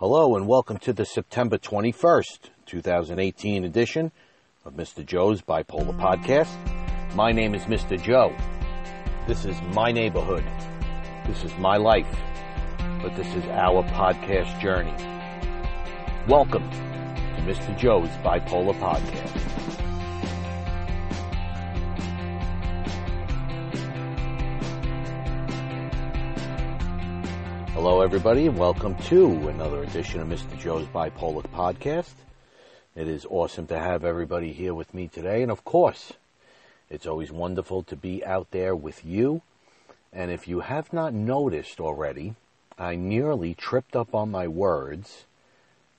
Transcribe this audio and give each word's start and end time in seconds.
Hello 0.00 0.34
and 0.34 0.46
welcome 0.46 0.78
to 0.78 0.94
the 0.94 1.04
September 1.04 1.58
21st, 1.58 2.48
2018 2.64 3.66
edition 3.66 4.10
of 4.64 4.72
Mr. 4.72 5.04
Joe's 5.04 5.42
Bipolar 5.42 5.94
Podcast. 5.94 6.48
My 7.14 7.32
name 7.32 7.54
is 7.54 7.64
Mr. 7.64 8.02
Joe. 8.02 8.34
This 9.26 9.44
is 9.44 9.60
my 9.74 9.92
neighborhood. 9.92 10.42
This 11.26 11.44
is 11.44 11.54
my 11.58 11.76
life. 11.76 12.08
But 13.02 13.14
this 13.14 13.26
is 13.34 13.44
our 13.50 13.82
podcast 13.90 14.58
journey. 14.58 14.94
Welcome 16.26 16.70
to 16.70 17.42
Mr. 17.42 17.76
Joe's 17.76 18.08
Bipolar 18.24 18.72
Podcast. 18.80 19.49
Hello, 27.82 28.02
everybody, 28.02 28.46
and 28.46 28.58
welcome 28.58 28.94
to 29.04 29.48
another 29.48 29.82
edition 29.82 30.20
of 30.20 30.28
Mr. 30.28 30.60
Joe's 30.60 30.86
Bipolar 30.88 31.48
Podcast. 31.48 32.12
It 32.94 33.08
is 33.08 33.24
awesome 33.24 33.66
to 33.68 33.78
have 33.78 34.04
everybody 34.04 34.52
here 34.52 34.74
with 34.74 34.92
me 34.92 35.08
today, 35.08 35.40
and 35.42 35.50
of 35.50 35.64
course, 35.64 36.12
it's 36.90 37.06
always 37.06 37.32
wonderful 37.32 37.82
to 37.84 37.96
be 37.96 38.22
out 38.22 38.50
there 38.50 38.76
with 38.76 39.02
you. 39.02 39.40
And 40.12 40.30
if 40.30 40.46
you 40.46 40.60
have 40.60 40.92
not 40.92 41.14
noticed 41.14 41.80
already, 41.80 42.34
I 42.78 42.96
nearly 42.96 43.54
tripped 43.54 43.96
up 43.96 44.14
on 44.14 44.30
my 44.30 44.46
words 44.46 45.24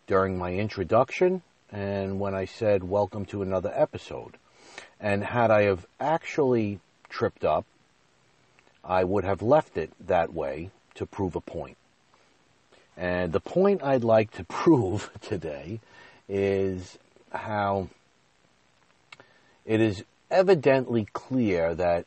during 0.05 0.37
my 0.37 0.53
introduction 0.53 1.41
and 1.71 2.19
when 2.19 2.35
I 2.35 2.45
said, 2.45 2.83
Welcome 2.83 3.25
to 3.25 3.41
another 3.41 3.73
episode. 3.75 4.37
And 4.99 5.23
had 5.23 5.49
I 5.49 5.63
have 5.63 5.87
actually 5.99 6.79
tripped 7.09 7.43
up, 7.43 7.65
I 8.83 9.03
would 9.03 9.23
have 9.23 9.41
left 9.41 9.77
it 9.77 9.91
that 9.99 10.31
way 10.31 10.69
to 10.93 11.07
prove 11.07 11.35
a 11.35 11.41
point. 11.41 11.77
And 13.01 13.33
the 13.33 13.39
point 13.39 13.81
I'd 13.81 14.03
like 14.03 14.29
to 14.33 14.43
prove 14.61 15.09
today 15.21 15.79
is 16.29 16.99
how 17.31 17.89
it 19.65 19.81
is 19.81 20.03
evidently 20.29 21.07
clear 21.11 21.73
that 21.73 22.05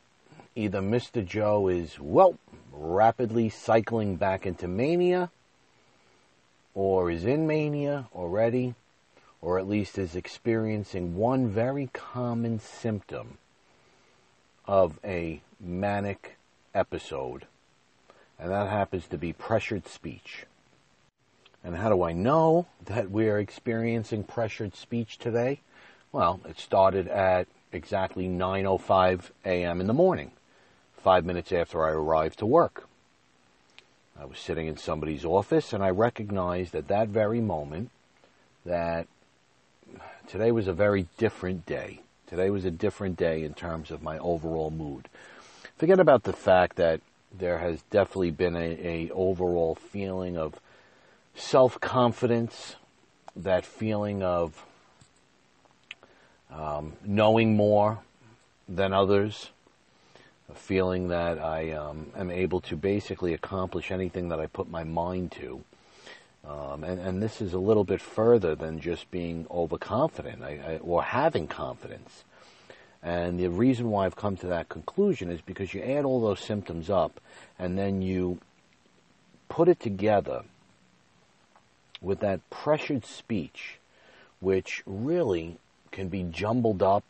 either 0.55 0.79
Mr. 0.79 1.25
Joe 1.25 1.67
is, 1.67 1.99
well, 1.99 2.37
rapidly 2.71 3.49
cycling 3.49 4.15
back 4.15 4.45
into 4.45 4.69
mania, 4.69 5.29
or 6.73 7.11
is 7.11 7.25
in 7.25 7.45
mania 7.45 8.07
already, 8.15 8.73
or 9.41 9.59
at 9.59 9.67
least 9.67 9.97
is 9.97 10.15
experiencing 10.15 11.17
one 11.17 11.49
very 11.49 11.89
common 11.91 12.59
symptom 12.59 13.37
of 14.65 14.97
a 15.03 15.41
manic 15.59 16.37
episode 16.73 17.45
and 18.39 18.51
that 18.51 18.69
happens 18.69 19.07
to 19.07 19.17
be 19.17 19.33
pressured 19.33 19.87
speech. 19.87 20.45
And 21.65 21.75
how 21.77 21.89
do 21.89 22.03
I 22.03 22.13
know 22.13 22.67
that 22.85 23.09
we 23.09 23.27
are 23.27 23.39
experiencing 23.39 24.23
pressured 24.23 24.75
speech 24.75 25.17
today? 25.17 25.61
Well, 26.11 26.39
it 26.47 26.59
started 26.59 27.07
at 27.07 27.47
exactly 27.71 28.27
9:05 28.27 29.31
a.m. 29.43 29.81
in 29.81 29.87
the 29.87 29.93
morning, 29.93 30.31
5 30.97 31.25
minutes 31.25 31.51
after 31.51 31.83
I 31.83 31.89
arrived 31.89 32.37
to 32.39 32.45
work. 32.45 32.87
I 34.17 34.25
was 34.25 34.37
sitting 34.37 34.67
in 34.67 34.77
somebody's 34.77 35.25
office 35.25 35.73
and 35.73 35.83
I 35.83 35.89
recognized 35.89 36.75
at 36.75 36.87
that 36.87 37.07
very 37.07 37.41
moment 37.41 37.89
that 38.63 39.07
today 40.27 40.51
was 40.51 40.67
a 40.67 40.73
very 40.73 41.07
different 41.17 41.65
day. 41.65 42.01
Today 42.27 42.51
was 42.51 42.63
a 42.65 42.71
different 42.71 43.17
day 43.17 43.43
in 43.43 43.55
terms 43.55 43.89
of 43.89 44.03
my 44.03 44.19
overall 44.19 44.69
mood. 44.69 45.09
Forget 45.77 45.99
about 45.99 46.23
the 46.23 46.33
fact 46.33 46.75
that 46.75 47.01
there 47.35 47.57
has 47.57 47.81
definitely 47.89 48.31
been 48.31 48.55
a, 48.55 49.09
a 49.09 49.09
overall 49.11 49.73
feeling 49.73 50.37
of 50.37 50.59
self 51.35 51.79
confidence, 51.79 52.75
that 53.35 53.65
feeling 53.65 54.23
of 54.23 54.65
um, 56.51 56.93
knowing 57.03 57.55
more 57.55 57.99
than 58.67 58.93
others, 58.93 59.49
a 60.49 60.55
feeling 60.55 61.09
that 61.09 61.37
I 61.37 61.71
um, 61.71 62.07
am 62.15 62.31
able 62.31 62.61
to 62.61 62.75
basically 62.75 63.33
accomplish 63.33 63.91
anything 63.91 64.29
that 64.29 64.39
I 64.39 64.47
put 64.47 64.69
my 64.69 64.83
mind 64.83 65.31
to. 65.33 65.63
Um, 66.47 66.83
and, 66.83 66.99
and, 66.99 67.23
this 67.23 67.41
is 67.41 67.53
a 67.53 67.59
little 67.59 67.83
bit 67.83 67.99
further 67.99 68.53
than 68.53 68.79
just 68.79 69.09
being 69.09 69.47
overconfident 69.49 70.43
I, 70.43 70.59
I, 70.73 70.77
or 70.77 71.01
having 71.01 71.47
confidence. 71.47 72.23
And 73.01 73.39
the 73.39 73.47
reason 73.49 73.89
why 73.89 74.05
I've 74.05 74.15
come 74.15 74.37
to 74.37 74.47
that 74.47 74.69
conclusion 74.69 75.31
is 75.31 75.41
because 75.41 75.73
you 75.73 75.81
add 75.81 76.05
all 76.05 76.21
those 76.21 76.39
symptoms 76.39 76.87
up 76.87 77.19
and 77.57 77.79
then 77.79 78.03
you 78.03 78.39
put 79.49 79.67
it 79.67 79.79
together 79.79 80.43
with 82.05 82.19
that 82.19 82.47
pressured 82.49 83.05
speech, 83.05 83.79
which 84.39 84.83
really 84.85 85.57
can 85.91 86.07
be 86.07 86.23
jumbled 86.23 86.83
up 86.83 87.03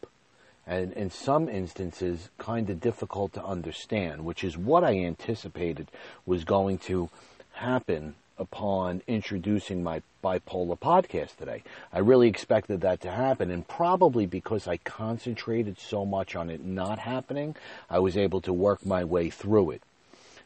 and 0.67 0.94
in 0.94 1.09
some 1.11 1.47
instances 1.47 2.29
kind 2.38 2.69
of 2.69 2.79
difficult 2.79 3.34
to 3.34 3.44
understand, 3.44 4.25
which 4.25 4.44
is 4.44 4.57
what 4.57 4.84
I 4.84 4.97
anticipated 5.00 5.88
was 6.25 6.44
going 6.44 6.79
to 6.79 7.09
happen 7.53 8.16
upon 8.38 9.01
introducing 9.07 9.84
my 9.84 10.01
bipolar 10.23 10.78
podcast 10.78 11.38
today. 11.38 11.63
I 11.94 12.00
really 12.00 12.28
expected 12.28 12.81
that 12.81 13.01
to 13.01 13.11
happen, 13.11 13.51
and 13.51 13.67
probably 13.67 14.25
because 14.25 14.67
I 14.67 14.78
concentrated 14.78 15.79
so 15.79 16.05
much 16.05 16.35
on 16.35 16.50
it 16.50 16.63
not 16.66 17.00
happening, 17.00 17.55
I 17.89 18.00
was 18.00 18.17
able 18.17 18.41
to 18.41 18.51
work 18.51 18.85
my 18.85 19.03
way 19.03 19.29
through 19.29 19.72
it. 19.72 19.81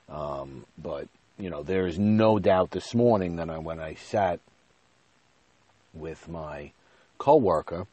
Um, 0.09 0.65
but 0.77 1.07
you 1.39 1.49
know, 1.49 1.63
there 1.63 1.87
is 1.87 1.97
no 1.97 2.37
doubt 2.37 2.71
this 2.71 2.93
morning 2.93 3.37
that 3.37 3.49
I, 3.49 3.57
when 3.57 3.79
I 3.79 3.95
sat 3.95 4.41
with 5.93 6.27
my 6.27 6.71
coworker, 7.17 7.87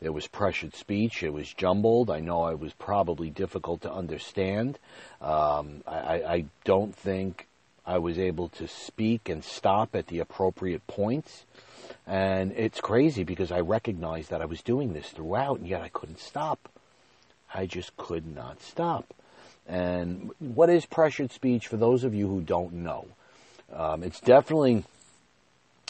there 0.00 0.12
was 0.12 0.26
pressured 0.26 0.74
speech. 0.74 1.22
It 1.22 1.32
was 1.32 1.52
jumbled. 1.52 2.10
I 2.10 2.20
know 2.20 2.48
it 2.48 2.58
was 2.58 2.72
probably 2.72 3.30
difficult 3.30 3.82
to 3.82 3.92
understand. 3.92 4.78
Um, 5.20 5.82
I, 5.86 6.22
I 6.22 6.44
don't 6.64 6.94
think 6.94 7.46
I 7.86 7.98
was 7.98 8.18
able 8.18 8.48
to 8.50 8.68
speak 8.68 9.28
and 9.28 9.42
stop 9.44 9.94
at 9.94 10.08
the 10.08 10.18
appropriate 10.18 10.86
points. 10.86 11.44
And 12.06 12.52
it's 12.52 12.80
crazy 12.80 13.24
because 13.24 13.50
I 13.50 13.60
recognized 13.60 14.30
that 14.30 14.42
I 14.42 14.44
was 14.44 14.60
doing 14.60 14.92
this 14.92 15.10
throughout, 15.10 15.58
and 15.58 15.68
yet 15.68 15.82
I 15.82 15.88
couldn't 15.88 16.20
stop. 16.20 16.68
I 17.54 17.66
just 17.66 17.96
could 17.96 18.26
not 18.26 18.60
stop. 18.60 19.14
And 19.68 20.30
what 20.38 20.70
is 20.70 20.86
pressured 20.86 21.30
speech 21.30 21.66
for 21.66 21.76
those 21.76 22.02
of 22.02 22.14
you 22.14 22.26
who 22.26 22.40
don't 22.40 22.72
know? 22.72 23.06
Um, 23.72 24.02
it's 24.02 24.20
definitely 24.20 24.84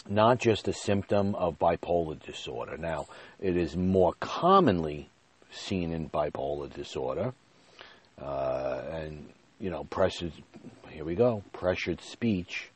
not 0.07 0.39
just 0.39 0.67
a 0.67 0.73
symptom 0.73 1.33
of 1.35 1.57
bipolar 1.57 2.21
disorder. 2.21 2.77
Now, 2.77 3.07
it 3.39 3.55
is 3.55 3.77
more 3.77 4.13
commonly 4.19 5.09
seen 5.49 5.93
in 5.93 6.09
bipolar 6.09 6.71
disorder. 6.73 7.33
Uh, 8.21 8.81
and, 8.91 9.29
you 9.59 9.69
know, 9.69 9.85
pressured 9.85 10.33
here 10.89 11.05
we 11.05 11.15
go, 11.15 11.43
pressured 11.53 12.01
speech 12.01 12.69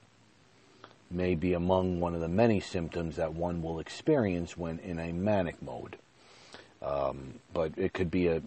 may 1.11 1.35
be 1.35 1.53
among 1.53 1.99
one 1.99 2.15
of 2.15 2.21
the 2.21 2.27
many 2.27 2.59
symptoms 2.59 3.17
that 3.17 3.33
one 3.33 3.61
will 3.61 3.79
experience 3.79 4.57
when 4.57 4.79
in 4.79 4.99
a 4.99 5.11
manic 5.11 5.61
mode. 5.61 5.97
Um, 6.81 7.39
but 7.53 7.73
it 7.77 7.93
could 7.93 8.09
be 8.09 8.27
a 8.27 8.41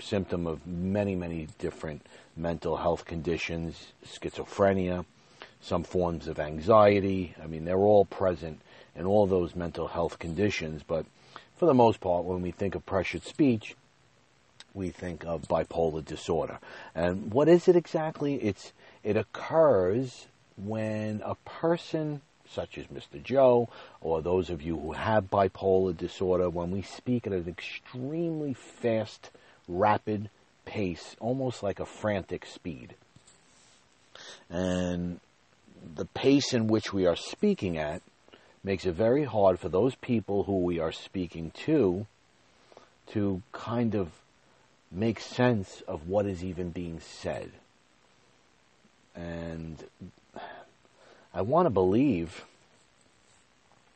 symptom 0.00 0.46
of 0.46 0.66
many, 0.66 1.14
many 1.14 1.48
different 1.58 2.06
mental 2.36 2.76
health 2.76 3.04
conditions, 3.04 3.92
schizophrenia, 4.04 5.04
some 5.60 5.82
forms 5.82 6.28
of 6.28 6.38
anxiety. 6.38 7.34
I 7.42 7.46
mean, 7.46 7.64
they're 7.64 7.76
all 7.76 8.04
present 8.04 8.60
in 8.94 9.06
all 9.06 9.26
those 9.26 9.54
mental 9.54 9.88
health 9.88 10.18
conditions, 10.18 10.82
but 10.86 11.06
for 11.56 11.66
the 11.66 11.74
most 11.74 12.00
part, 12.00 12.24
when 12.24 12.42
we 12.42 12.50
think 12.50 12.74
of 12.74 12.86
pressured 12.86 13.24
speech, 13.24 13.74
we 14.74 14.90
think 14.90 15.24
of 15.24 15.42
bipolar 15.42 16.04
disorder. 16.04 16.58
And 16.94 17.32
what 17.32 17.48
is 17.48 17.68
it 17.68 17.76
exactly? 17.76 18.36
It's 18.36 18.72
it 19.02 19.16
occurs 19.16 20.26
when 20.56 21.22
a 21.24 21.34
person, 21.44 22.20
such 22.48 22.78
as 22.78 22.86
Mr. 22.86 23.22
Joe, 23.22 23.68
or 24.00 24.22
those 24.22 24.50
of 24.50 24.62
you 24.62 24.78
who 24.78 24.92
have 24.92 25.30
bipolar 25.30 25.96
disorder, 25.96 26.48
when 26.48 26.70
we 26.70 26.82
speak 26.82 27.26
at 27.26 27.32
an 27.32 27.48
extremely 27.48 28.54
fast, 28.54 29.30
rapid 29.68 30.30
pace, 30.64 31.14
almost 31.20 31.62
like 31.62 31.78
a 31.78 31.86
frantic 31.86 32.44
speed. 32.46 32.94
And 34.50 35.20
the 35.94 36.06
pace 36.06 36.52
in 36.52 36.66
which 36.66 36.92
we 36.92 37.06
are 37.06 37.16
speaking 37.16 37.78
at 37.78 38.02
makes 38.64 38.84
it 38.86 38.94
very 38.94 39.24
hard 39.24 39.60
for 39.60 39.68
those 39.68 39.94
people 39.94 40.44
who 40.44 40.58
we 40.58 40.78
are 40.78 40.92
speaking 40.92 41.52
to 41.66 42.06
to 43.08 43.42
kind 43.52 43.94
of 43.94 44.10
make 44.90 45.20
sense 45.20 45.82
of 45.86 46.08
what 46.08 46.26
is 46.26 46.44
even 46.44 46.70
being 46.70 47.00
said. 47.00 47.50
And 49.14 49.82
I 51.34 51.42
want 51.42 51.66
to 51.66 51.70
believe 51.70 52.44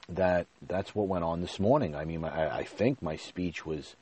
that 0.08 0.46
that's 0.66 0.94
what 0.94 1.08
went 1.08 1.24
on 1.24 1.40
this 1.40 1.58
morning. 1.58 1.94
I 1.94 2.04
mean, 2.04 2.24
I, 2.24 2.58
I, 2.58 2.64
think 2.64 3.00
my 3.00 3.16
speech 3.16 3.64
was 3.64 3.94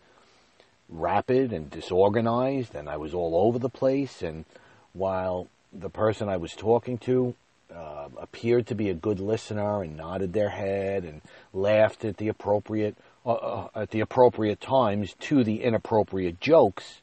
rapid 0.91 1.53
and 1.53 1.71
disorganized, 1.71 2.75
and 2.75 2.89
I 2.89 2.97
was 2.97 3.15
all 3.15 3.37
over 3.47 3.59
the 3.59 3.69
place. 3.69 4.23
And 4.23 4.45
while 4.93 5.49
the 5.73 5.91
person 5.91 6.29
I 6.29 6.37
was 6.37 6.53
talking 6.53 6.99
to 6.99 7.35
uh, 7.75 8.09
appeared 8.19 8.67
to 8.67 8.75
be 8.75 8.91
a 8.91 8.95
good 8.95 9.21
listener 9.21 9.83
and 9.83 9.97
nodded 9.97 10.33
their 10.33 10.51
head 10.51 11.05
and 11.05 11.21
laughed 11.53 12.05
at 12.05 12.17
the 12.17 12.29
appropriate 12.29 12.97
uh, 13.25 13.33
uh, 13.33 13.69
at 13.75 13.91
the 13.91 14.01
appropriate 14.01 14.61
times 14.61 15.15
to 15.21 15.45
the 15.45 15.63
inappropriate 15.63 16.41
jokes 16.41 17.01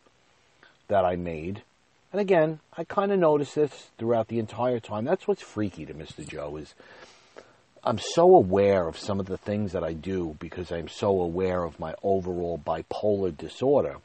that 0.88 1.06
I 1.06 1.16
made. 1.16 1.62
And 2.12 2.20
again, 2.20 2.60
I 2.76 2.84
kind 2.86 3.12
of 3.12 3.20
noticed 3.20 3.56
this 3.56 3.92
throughout 3.98 4.28
the 4.28 4.40
entire 4.40 4.80
time. 4.80 5.06
That's 5.06 5.28
what's 5.28 5.44
freaky 5.44 5.86
to 5.86 5.94
Mr. 5.94 6.28
Joe 6.28 6.56
is 6.58 6.74
I'm 7.84 8.00
so 8.00 8.36
aware 8.36 8.88
of 8.88 8.98
some 8.98 9.20
of 9.20 9.28
the 9.28 9.38
things 9.38 9.72
that 9.72 9.84
I 9.84 9.94
do 9.94 10.36
because 10.40 10.72
I'm 10.72 10.88
so 10.88 11.22
aware 11.22 11.64
of 11.64 11.80
my 11.80 11.94
overall 12.04 12.62
bipolar 12.64 13.36
disorder 13.36 13.98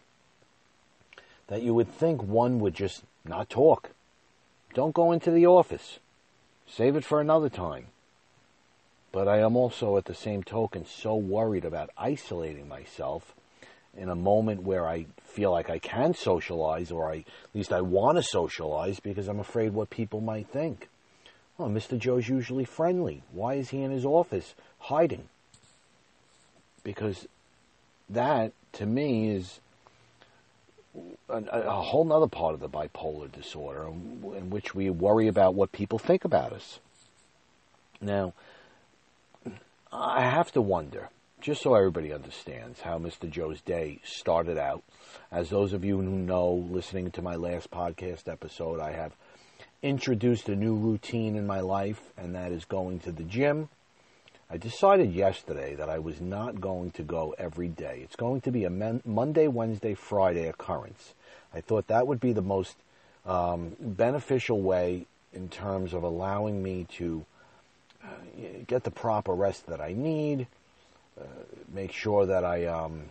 that 1.49 1.63
you 1.63 1.75
would 1.75 1.89
think 1.89 2.23
one 2.23 2.61
would 2.61 2.75
just 2.75 3.03
not 3.25 3.51
talk. 3.51 3.91
Don't 4.75 4.95
go 4.95 5.13
into 5.13 5.31
the 5.31 5.47
office. 5.47 5.99
Save 6.67 6.97
it 6.97 7.05
for 7.05 7.21
another 7.21 7.49
time. 7.49 7.87
But 9.11 9.29
I 9.29 9.41
am 9.41 9.57
also, 9.57 9.99
at 9.99 10.07
the 10.07 10.15
same 10.15 10.43
token, 10.43 10.87
so 10.87 11.15
worried 11.15 11.67
about 11.67 11.91
isolating 11.99 12.67
myself 12.67 13.35
in 13.95 14.09
a 14.09 14.15
moment 14.15 14.63
where 14.63 14.87
I 14.87 15.07
feel 15.23 15.51
like 15.53 15.69
I 15.69 15.79
can 15.79 16.15
socialize, 16.15 16.91
or 16.91 17.11
I, 17.11 17.17
at 17.17 17.55
least 17.55 17.73
I 17.73 17.83
want 17.83 18.17
to 18.17 18.23
socialize, 18.23 19.01
because 19.01 19.29
I'm 19.29 19.41
afraid 19.41 19.75
what 19.75 19.91
people 19.91 20.23
might 20.23 20.49
think. 20.49 20.89
Oh, 21.63 21.69
Mr. 21.69 21.97
Joe's 21.97 22.29
usually 22.29 22.65
friendly. 22.65 23.23
Why 23.31 23.55
is 23.55 23.71
he 23.71 23.83
in 23.83 23.93
his 23.93 24.05
office 24.05 24.57
hiding? 24.81 25.29
Because 26.83 27.29
that, 28.11 28.51
to 28.73 28.85
me, 28.85 29.31
is 29.31 29.61
a, 31.29 31.37
a 31.37 31.81
whole 31.81 32.13
other 32.13 32.27
part 32.27 32.55
of 32.55 32.61
the 32.61 32.69
bipolar 32.69 33.31
disorder 33.31 33.87
in 33.87 34.51
which 34.51 34.75
we 34.75 34.91
worry 34.91 35.29
about 35.29 35.55
what 35.55 35.71
people 35.71 36.01
think 36.01 36.25
about 36.25 36.53
us. 36.53 36.81
Now, 38.01 38.33
I 39.93 40.23
have 40.23 40.51
to 40.53 40.61
wonder, 40.61 41.11
just 41.41 41.63
so 41.63 41.77
everybody 41.77 42.13
understands, 42.13 42.81
how 42.81 42.99
Mr. 42.99 43.31
Joe's 43.31 43.61
day 43.61 44.01
started 44.03 44.59
out. 44.59 44.83
As 45.31 45.51
those 45.51 45.73
of 45.73 45.85
you 45.85 45.99
who 45.99 46.03
know, 46.03 46.67
listening 46.69 47.13
to 47.13 47.23
my 47.23 47.37
last 47.37 47.71
podcast 47.71 48.27
episode, 48.29 48.81
I 48.81 48.91
have 48.91 49.13
introduced 49.83 50.49
a 50.49 50.55
new 50.55 50.77
routine 50.77 51.35
in 51.37 51.47
my 51.47 51.61
life, 51.61 52.01
and 52.17 52.35
that 52.35 52.53
is 52.53 52.65
going 52.65 53.01
to 53.01 53.13
the 53.13 53.25
gym. 53.25 53.69
I 54.49 54.57
decided 54.57 55.13
yesterday 55.13 55.75
that 55.75 55.89
I 55.89 55.99
was 55.99 56.21
not 56.21 56.61
going 56.61 56.91
to 56.93 57.03
go 57.03 57.35
every 57.39 57.69
day. 57.69 58.01
It's 58.05 58.17
going 58.17 58.43
to 58.43 58.53
be 58.53 58.65
a 58.65 58.71
Monday, 58.71 59.49
Wednesday, 59.49 59.95
Friday 59.95 60.47
occurrence. 60.47 61.15
I 61.55 61.63
thought 61.63 61.89
that 61.89 62.07
would 62.07 62.21
be 62.21 62.33
the 62.33 62.43
most 62.43 62.77
um, 63.25 63.77
beneficial 63.81 64.61
way 64.61 65.07
in 65.33 65.49
terms 65.49 65.95
of 65.95 66.03
allowing 66.03 66.63
me 66.63 66.87
to 66.99 67.25
uh, 68.05 68.09
get 68.67 68.85
the 68.85 68.91
proper 68.91 69.33
rest 69.33 69.67
that 69.67 69.81
I 69.81 69.95
need, 69.95 70.47
uh, 71.19 71.25
make 71.73 71.93
sure 71.93 72.27
that 72.27 72.45
I 72.45 72.67
um, 72.67 73.03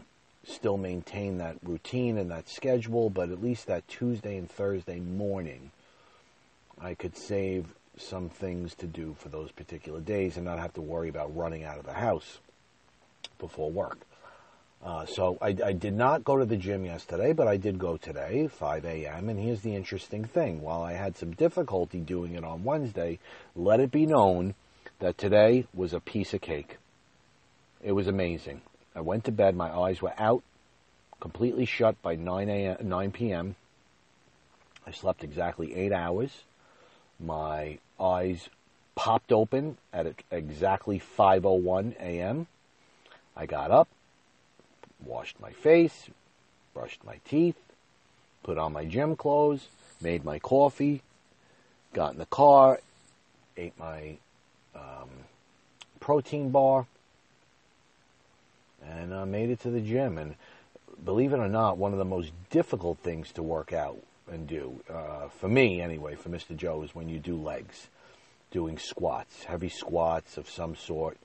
still 0.45 0.77
maintain 0.77 1.39
that 1.39 1.57
routine 1.63 2.18
and 2.18 2.31
that 2.31 2.50
schedule, 2.50 3.09
but 3.09 3.29
at 3.29 3.41
least 3.41 3.68
that 3.68 3.88
Tuesday 3.88 4.38
and 4.38 4.50
Thursday 4.50 5.00
morning, 5.00 5.71
I 6.83 6.95
could 6.95 7.16
save 7.16 7.75
some 7.98 8.30
things 8.30 8.74
to 8.75 8.88
do 8.88 9.16
for 9.19 9.30
those 9.30 9.51
particular 9.51 10.00
days 10.00 10.36
and 10.36 10.45
not 10.45 10.57
have 10.57 10.74
to 10.74 10.81
worry 10.81 11.10
about 11.10 11.36
running 11.36 11.63
out 11.63 11.78
of 11.78 11.86
the 11.86 11.94
house 11.94 12.39
before 13.38 13.69
work. 13.69 14.00
Uh, 14.83 15.06
so 15.06 15.38
I, 15.39 15.56
I, 15.63 15.74
did 15.74 15.94
not 15.94 16.24
go 16.24 16.38
to 16.38 16.45
the 16.45 16.57
gym 16.57 16.86
yesterday, 16.86 17.33
but 17.33 17.48
I 17.48 17.57
did 17.57 17.78
go 17.78 17.98
today, 17.98 18.48
5 18.48 18.83
a.m. 18.83 19.30
And 19.30 19.39
here's 19.39 19.62
the 19.62 19.75
interesting 19.75 20.25
thing: 20.25 20.60
while 20.62 20.81
I 20.81 20.94
had 20.94 21.16
some 21.16 21.33
difficulty 21.33 22.00
doing 22.00 22.33
it 22.33 22.44
on 22.44 22.63
Wednesday, 22.63 23.19
let 23.56 23.80
it 23.80 23.92
be 23.92 24.07
known 24.07 24.56
that 24.98 25.19
today 25.19 25.68
was 25.75 25.94
a 25.94 26.00
piece 26.00 26.33
of 26.33 26.42
cake. 26.42 26.78
It 27.83 27.92
was 27.92 28.07
amazing. 28.07 28.62
I 28.95 29.01
went 29.01 29.25
to 29.25 29.31
bed; 29.31 29.56
my 29.56 29.69
eyes 29.69 30.01
were 30.01 30.19
out, 30.19 30.42
completely 31.19 31.66
shut 31.66 32.01
by 32.01 32.16
9 32.16 32.50
a.m. 32.50 32.78
9 32.81 33.12
p.m. 33.12 33.56
I 34.88 34.92
slept 34.92 35.24
exactly 35.24 35.75
eight 35.75 35.92
hours. 35.92 36.31
My 37.23 37.77
eyes 38.00 38.50
popped 38.95 39.31
open 39.31 39.77
at 39.94 40.07
exactly 40.31 41.00
5:01 41.00 41.95
a.m. 42.00 42.47
I 43.35 43.45
got 43.45 43.69
up, 43.69 43.88
washed 45.03 45.39
my 45.39 45.51
face, 45.51 46.09
brushed 46.73 47.03
my 47.03 47.19
teeth, 47.23 47.57
put 48.44 48.57
on 48.57 48.73
my 48.73 48.85
gym 48.85 49.15
clothes, 49.15 49.68
made 50.01 50.25
my 50.25 50.39
coffee, 50.39 51.03
got 51.94 52.13
in 52.13 52.19
the 52.19 52.25
car, 52.25 52.79
ate 53.56 53.77
my 53.77 54.18
um, 54.75 55.09
protein 56.00 56.50
bar, 56.50 56.88
and 58.83 59.13
uh, 59.13 59.25
made 59.25 59.51
it 59.51 59.59
to 59.62 59.69
the 59.69 59.81
gym. 59.81 60.18
And 60.18 60.35
believe 61.06 61.33
it 61.33 61.39
or 61.39 61.50
not, 61.50 61.77
one 61.77 61.91
of 61.91 62.00
the 62.00 62.06
most 62.06 62.31
difficult 62.50 62.97
things 63.00 63.31
to 63.33 63.44
work 63.44 63.73
out 63.73 64.00
and 64.31 64.48
do, 64.48 64.81
uh, 64.89 65.28
for 65.28 65.48
me 65.48 65.81
anyway, 65.81 66.16
for 66.16 66.30
Mr. 66.30 66.56
Joe, 66.56 66.83
is 66.83 66.95
when 66.95 67.10
you 67.10 67.19
do 67.19 67.36
legs, 67.36 67.88
doing 68.50 68.78
squats, 68.78 69.44
heavy 69.44 69.69
squats 69.69 70.38
of 70.38 70.50
some 70.50 70.75
sort. 70.75 71.18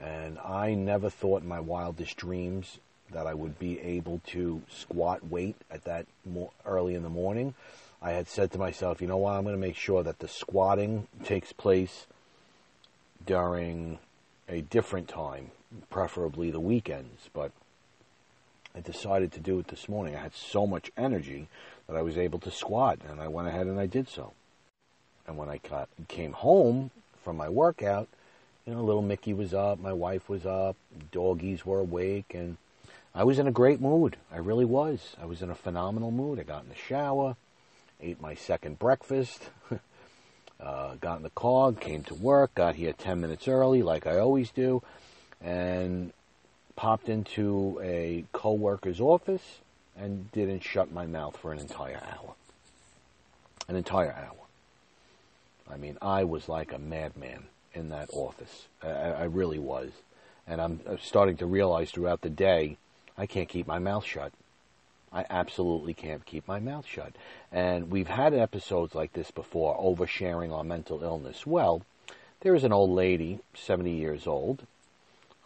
And 0.00 0.38
I 0.38 0.74
never 0.74 1.08
thought 1.08 1.42
in 1.42 1.48
my 1.48 1.60
wildest 1.60 2.16
dreams 2.16 2.78
that 3.12 3.26
I 3.26 3.34
would 3.34 3.58
be 3.58 3.80
able 3.80 4.20
to 4.28 4.62
squat 4.68 5.26
weight 5.26 5.56
at 5.70 5.84
that 5.84 6.06
more 6.24 6.50
early 6.64 6.94
in 6.94 7.02
the 7.02 7.08
morning. 7.08 7.54
I 8.02 8.10
had 8.10 8.28
said 8.28 8.50
to 8.52 8.58
myself, 8.58 9.00
you 9.00 9.06
know 9.06 9.16
what, 9.16 9.32
I'm 9.32 9.44
going 9.44 9.54
to 9.54 9.60
make 9.60 9.76
sure 9.76 10.02
that 10.02 10.18
the 10.18 10.28
squatting 10.28 11.06
takes 11.24 11.52
place 11.52 12.06
during 13.24 13.98
a 14.48 14.60
different 14.60 15.08
time, 15.08 15.50
preferably 15.90 16.50
the 16.50 16.60
weekends. 16.60 17.30
But 17.32 17.52
I 18.74 18.80
decided 18.80 19.32
to 19.32 19.40
do 19.40 19.58
it 19.58 19.68
this 19.68 19.88
morning. 19.88 20.14
I 20.14 20.20
had 20.20 20.34
so 20.34 20.66
much 20.66 20.90
energy 20.96 21.48
that 21.86 21.96
I 21.96 22.02
was 22.02 22.18
able 22.18 22.38
to 22.40 22.50
squat, 22.50 22.98
and 23.08 23.20
I 23.20 23.28
went 23.28 23.48
ahead 23.48 23.66
and 23.66 23.78
I 23.78 23.86
did 23.86 24.08
so. 24.08 24.32
And 25.26 25.36
when 25.36 25.48
I 25.48 25.58
got, 25.58 25.88
came 26.08 26.32
home 26.32 26.90
from 27.24 27.36
my 27.36 27.48
workout, 27.48 28.08
you 28.66 28.74
know, 28.74 28.82
little 28.82 29.02
Mickey 29.02 29.32
was 29.32 29.54
up, 29.54 29.78
my 29.78 29.92
wife 29.92 30.28
was 30.28 30.44
up, 30.44 30.76
doggies 31.12 31.64
were 31.64 31.80
awake, 31.80 32.32
and 32.34 32.56
I 33.14 33.24
was 33.24 33.38
in 33.38 33.46
a 33.46 33.52
great 33.52 33.80
mood. 33.80 34.16
I 34.32 34.38
really 34.38 34.64
was. 34.64 35.16
I 35.20 35.26
was 35.26 35.42
in 35.42 35.50
a 35.50 35.54
phenomenal 35.54 36.10
mood. 36.10 36.40
I 36.40 36.42
got 36.42 36.64
in 36.64 36.68
the 36.68 36.74
shower, 36.74 37.36
ate 38.00 38.20
my 38.20 38.34
second 38.34 38.78
breakfast, 38.78 39.50
uh, 40.60 40.94
got 40.96 41.18
in 41.18 41.22
the 41.22 41.30
car, 41.30 41.72
came 41.72 42.02
to 42.04 42.14
work, 42.14 42.54
got 42.54 42.74
here 42.74 42.92
10 42.92 43.20
minutes 43.20 43.46
early, 43.46 43.82
like 43.82 44.06
I 44.06 44.18
always 44.18 44.50
do, 44.50 44.82
and 45.40 46.12
popped 46.74 47.08
into 47.08 47.80
a 47.82 48.24
co-worker's 48.32 49.00
office 49.00 49.60
and 49.98 50.30
didn't 50.32 50.62
shut 50.62 50.92
my 50.92 51.06
mouth 51.06 51.36
for 51.36 51.52
an 51.52 51.58
entire 51.58 52.02
hour. 52.02 52.34
An 53.68 53.76
entire 53.76 54.12
hour. 54.12 54.46
I 55.70 55.76
mean, 55.76 55.98
I 56.00 56.24
was 56.24 56.48
like 56.48 56.72
a 56.72 56.78
madman 56.78 57.44
in 57.74 57.88
that 57.90 58.08
office. 58.12 58.66
I, 58.82 58.88
I 58.88 59.24
really 59.24 59.58
was. 59.58 59.90
And 60.46 60.60
I'm 60.60 60.80
starting 61.02 61.36
to 61.38 61.46
realize 61.46 61.90
throughout 61.90 62.20
the 62.20 62.30
day, 62.30 62.76
I 63.18 63.26
can't 63.26 63.48
keep 63.48 63.66
my 63.66 63.78
mouth 63.78 64.04
shut. 64.04 64.32
I 65.12 65.24
absolutely 65.30 65.94
can't 65.94 66.24
keep 66.24 66.46
my 66.46 66.60
mouth 66.60 66.86
shut. 66.86 67.12
And 67.50 67.90
we've 67.90 68.08
had 68.08 68.34
episodes 68.34 68.94
like 68.94 69.12
this 69.12 69.30
before, 69.30 69.76
oversharing 69.78 70.52
on 70.52 70.68
mental 70.68 71.02
illness. 71.02 71.46
Well, 71.46 71.82
there 72.40 72.54
is 72.54 72.64
an 72.64 72.72
old 72.72 72.90
lady, 72.90 73.40
70 73.54 73.92
years 73.92 74.26
old, 74.26 74.66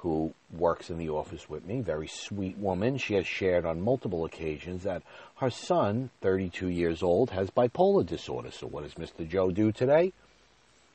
who 0.00 0.32
works 0.50 0.88
in 0.88 0.96
the 0.96 1.10
office 1.10 1.48
with 1.48 1.66
me, 1.66 1.80
very 1.82 2.08
sweet 2.08 2.56
woman. 2.56 2.96
She 2.96 3.14
has 3.14 3.26
shared 3.26 3.66
on 3.66 3.82
multiple 3.82 4.24
occasions 4.24 4.82
that 4.84 5.02
her 5.36 5.50
son, 5.50 6.08
32 6.22 6.68
years 6.68 7.02
old, 7.02 7.30
has 7.30 7.50
bipolar 7.50 8.06
disorder. 8.06 8.50
So 8.50 8.66
what 8.66 8.84
does 8.84 8.94
Mr. 8.94 9.28
Joe 9.28 9.50
do 9.50 9.72
today? 9.72 10.12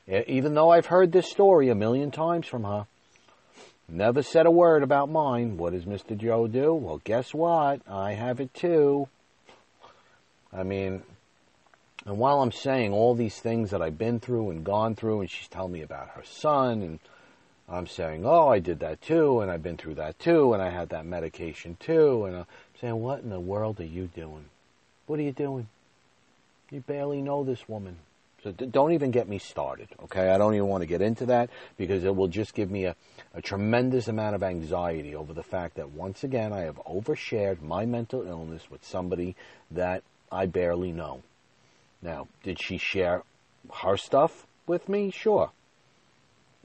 Even 0.08 0.54
though 0.54 0.70
I've 0.70 0.86
heard 0.86 1.12
this 1.12 1.30
story 1.30 1.68
a 1.68 1.74
million 1.74 2.10
times 2.10 2.46
from 2.46 2.64
her, 2.64 2.86
never 3.88 4.22
said 4.22 4.46
a 4.46 4.50
word 4.50 4.82
about 4.82 5.08
mine. 5.08 5.56
What 5.56 5.72
does 5.72 5.84
Mr. 5.84 6.16
Joe 6.16 6.48
do? 6.48 6.74
Well, 6.74 7.00
guess 7.04 7.32
what? 7.32 7.82
I 7.88 8.12
have 8.12 8.40
it 8.40 8.52
too. 8.54 9.08
I 10.52 10.64
mean, 10.64 11.02
and 12.04 12.18
while 12.18 12.40
I'm 12.40 12.52
saying 12.52 12.92
all 12.92 13.14
these 13.14 13.38
things 13.38 13.70
that 13.70 13.82
I've 13.82 13.98
been 13.98 14.18
through 14.18 14.50
and 14.50 14.64
gone 14.64 14.96
through, 14.96 15.20
and 15.20 15.30
she's 15.30 15.48
telling 15.48 15.72
me 15.72 15.82
about 15.82 16.10
her 16.10 16.24
son 16.24 16.82
and 16.82 16.98
I'm 17.68 17.86
saying, 17.86 18.24
oh, 18.24 18.48
I 18.48 18.60
did 18.60 18.80
that 18.80 19.02
too, 19.02 19.40
and 19.40 19.50
I've 19.50 19.62
been 19.62 19.76
through 19.76 19.96
that 19.96 20.18
too, 20.18 20.52
and 20.52 20.62
I 20.62 20.70
had 20.70 20.90
that 20.90 21.04
medication 21.04 21.76
too, 21.80 22.24
and 22.24 22.36
I'm 22.36 22.46
saying, 22.80 23.00
what 23.00 23.20
in 23.22 23.30
the 23.30 23.40
world 23.40 23.80
are 23.80 23.84
you 23.84 24.08
doing? 24.14 24.44
What 25.06 25.18
are 25.18 25.22
you 25.22 25.32
doing? 25.32 25.68
You 26.70 26.80
barely 26.80 27.22
know 27.22 27.42
this 27.44 27.68
woman. 27.68 27.96
So 28.44 28.52
don't 28.52 28.92
even 28.92 29.10
get 29.10 29.28
me 29.28 29.38
started, 29.38 29.88
okay? 30.04 30.30
I 30.30 30.38
don't 30.38 30.54
even 30.54 30.68
want 30.68 30.82
to 30.82 30.86
get 30.86 31.02
into 31.02 31.26
that 31.26 31.50
because 31.76 32.04
it 32.04 32.14
will 32.14 32.28
just 32.28 32.54
give 32.54 32.70
me 32.70 32.84
a, 32.84 32.94
a 33.34 33.42
tremendous 33.42 34.06
amount 34.06 34.36
of 34.36 34.44
anxiety 34.44 35.16
over 35.16 35.32
the 35.32 35.42
fact 35.42 35.76
that 35.76 35.90
once 35.90 36.22
again 36.22 36.52
I 36.52 36.60
have 36.60 36.76
overshared 36.86 37.60
my 37.60 37.86
mental 37.86 38.24
illness 38.24 38.70
with 38.70 38.84
somebody 38.84 39.34
that 39.72 40.04
I 40.30 40.46
barely 40.46 40.92
know. 40.92 41.22
Now, 42.02 42.28
did 42.44 42.62
she 42.62 42.78
share 42.78 43.24
her 43.82 43.96
stuff 43.96 44.46
with 44.66 44.88
me? 44.88 45.10
Sure. 45.10 45.50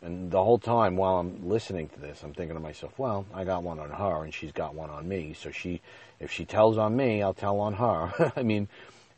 And 0.03 0.31
the 0.31 0.43
whole 0.43 0.57
time 0.57 0.95
while 0.95 1.17
I'm 1.17 1.47
listening 1.47 1.89
to 1.89 1.99
this, 1.99 2.23
I'm 2.23 2.33
thinking 2.33 2.55
to 2.55 2.61
myself, 2.61 2.97
well, 2.97 3.25
I 3.33 3.43
got 3.43 3.61
one 3.61 3.79
on 3.79 3.91
her 3.91 4.23
and 4.23 4.33
she's 4.33 4.51
got 4.51 4.73
one 4.73 4.89
on 4.89 5.07
me. 5.07 5.35
So 5.39 5.51
she, 5.51 5.81
if 6.19 6.31
she 6.31 6.43
tells 6.43 6.77
on 6.77 6.95
me, 6.95 7.21
I'll 7.21 7.35
tell 7.35 7.59
on 7.59 7.73
her. 7.73 8.33
I 8.35 8.41
mean, 8.41 8.67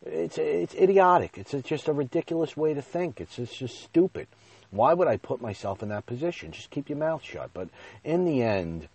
it's, 0.06 0.38
it's 0.38 0.76
idiotic. 0.76 1.38
It's 1.38 1.54
just 1.68 1.88
a 1.88 1.94
ridiculous 1.94 2.58
way 2.58 2.74
to 2.74 2.82
think. 2.82 3.22
It's 3.22 3.38
just, 3.38 3.58
just 3.58 3.82
stupid. 3.82 4.28
Why 4.72 4.94
would 4.94 5.08
I 5.08 5.18
put 5.18 5.42
myself 5.42 5.82
in 5.84 5.90
that 5.90 6.06
position? 6.06 6.52
Just 6.52 6.70
keep 6.70 6.90
your 6.90 6.98
mouth 6.98 7.24
shut. 7.24 7.52
But 7.54 7.70
in 8.04 8.26
the 8.26 8.42
end, 8.42 8.90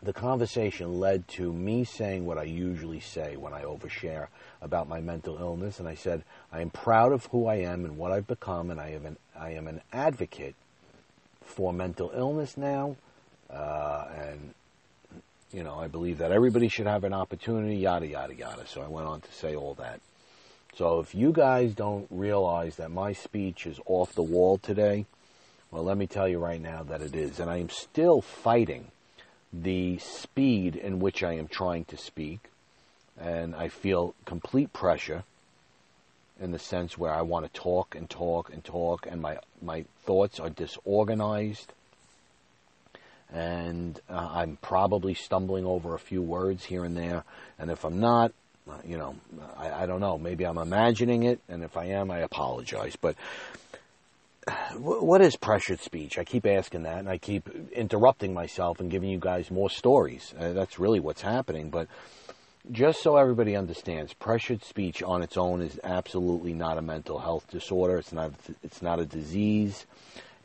the 0.00 0.12
conversation 0.12 1.00
led 1.00 1.26
to 1.28 1.52
me 1.52 1.82
saying 1.82 2.26
what 2.26 2.38
I 2.38 2.44
usually 2.44 3.00
say 3.00 3.36
when 3.36 3.52
I 3.52 3.62
overshare 3.62 4.28
about 4.60 4.88
my 4.88 5.00
mental 5.00 5.38
illness. 5.38 5.80
And 5.80 5.88
I 5.88 5.96
said, 5.96 6.22
I 6.52 6.60
am 6.60 6.70
proud 6.70 7.10
of 7.10 7.26
who 7.26 7.46
I 7.46 7.56
am 7.56 7.84
and 7.84 7.96
what 7.96 8.12
I've 8.12 8.26
become, 8.28 8.70
and 8.70 8.80
I 8.80 8.90
am 8.90 9.06
an, 9.06 9.16
I 9.36 9.50
am 9.50 9.66
an 9.66 9.80
advocate 9.92 10.54
for 11.44 11.72
mental 11.72 12.10
illness 12.14 12.56
now, 12.56 12.96
uh, 13.50 14.06
and 14.16 14.54
you 15.52 15.62
know 15.62 15.78
I 15.78 15.88
believe 15.88 16.18
that 16.18 16.32
everybody 16.32 16.68
should 16.68 16.86
have 16.86 17.04
an 17.04 17.12
opportunity. 17.12 17.76
Yada 17.76 18.06
yada 18.06 18.34
yada. 18.34 18.66
So 18.66 18.82
I 18.82 18.88
went 18.88 19.06
on 19.06 19.20
to 19.20 19.32
say 19.32 19.54
all 19.54 19.74
that. 19.74 20.00
So 20.74 21.00
if 21.00 21.14
you 21.14 21.32
guys 21.32 21.74
don't 21.74 22.06
realize 22.10 22.76
that 22.76 22.90
my 22.90 23.12
speech 23.12 23.66
is 23.66 23.78
off 23.84 24.14
the 24.14 24.22
wall 24.22 24.56
today, 24.56 25.04
well, 25.70 25.84
let 25.84 25.98
me 25.98 26.06
tell 26.06 26.26
you 26.26 26.38
right 26.38 26.60
now 26.60 26.82
that 26.84 27.02
it 27.02 27.14
is, 27.14 27.40
and 27.40 27.50
I 27.50 27.58
am 27.58 27.68
still 27.68 28.22
fighting 28.22 28.90
the 29.52 29.98
speed 29.98 30.76
in 30.76 30.98
which 30.98 31.22
I 31.22 31.34
am 31.34 31.46
trying 31.46 31.84
to 31.86 31.98
speak, 31.98 32.50
and 33.20 33.54
I 33.54 33.68
feel 33.68 34.14
complete 34.24 34.72
pressure 34.72 35.24
in 36.42 36.50
the 36.50 36.58
sense 36.58 36.98
where 36.98 37.12
I 37.12 37.22
want 37.22 37.46
to 37.46 37.60
talk 37.60 37.94
and 37.94 38.10
talk 38.10 38.52
and 38.52 38.62
talk, 38.64 39.06
and 39.08 39.22
my 39.22 39.38
my 39.62 39.84
thoughts 40.04 40.40
are 40.40 40.50
disorganized, 40.50 41.72
and 43.32 43.98
uh, 44.10 44.28
I'm 44.32 44.58
probably 44.60 45.14
stumbling 45.14 45.64
over 45.64 45.94
a 45.94 45.98
few 45.98 46.20
words 46.20 46.64
here 46.64 46.84
and 46.84 46.96
there. 46.96 47.24
And 47.58 47.70
if 47.70 47.84
I'm 47.84 48.00
not, 48.00 48.32
uh, 48.68 48.78
you 48.84 48.98
know, 48.98 49.14
I, 49.56 49.84
I 49.84 49.86
don't 49.86 50.00
know. 50.00 50.18
Maybe 50.18 50.44
I'm 50.44 50.58
imagining 50.58 51.22
it, 51.22 51.40
and 51.48 51.62
if 51.62 51.76
I 51.76 51.86
am, 51.86 52.10
I 52.10 52.18
apologize. 52.18 52.96
But 52.96 53.14
what 54.76 55.20
is 55.20 55.36
pressured 55.36 55.80
speech? 55.80 56.18
I 56.18 56.24
keep 56.24 56.44
asking 56.44 56.82
that, 56.82 56.98
and 56.98 57.08
I 57.08 57.18
keep 57.18 57.48
interrupting 57.70 58.34
myself 58.34 58.80
and 58.80 58.90
giving 58.90 59.10
you 59.10 59.18
guys 59.18 59.50
more 59.50 59.70
stories. 59.70 60.34
Uh, 60.38 60.52
that's 60.52 60.78
really 60.78 61.00
what's 61.00 61.22
happening. 61.22 61.70
But 61.70 61.86
just 62.70 63.02
so 63.02 63.16
everybody 63.16 63.56
understands, 63.56 64.12
pressured 64.12 64.62
speech 64.62 65.02
on 65.02 65.22
its 65.22 65.36
own 65.36 65.62
is 65.62 65.80
absolutely 65.82 66.52
not 66.52 66.78
a 66.78 66.82
mental 66.82 67.18
health 67.18 67.50
disorder. 67.50 67.98
It's 67.98 68.12
not. 68.12 68.32
It's 68.62 68.80
not 68.80 69.00
a 69.00 69.04
disease. 69.04 69.84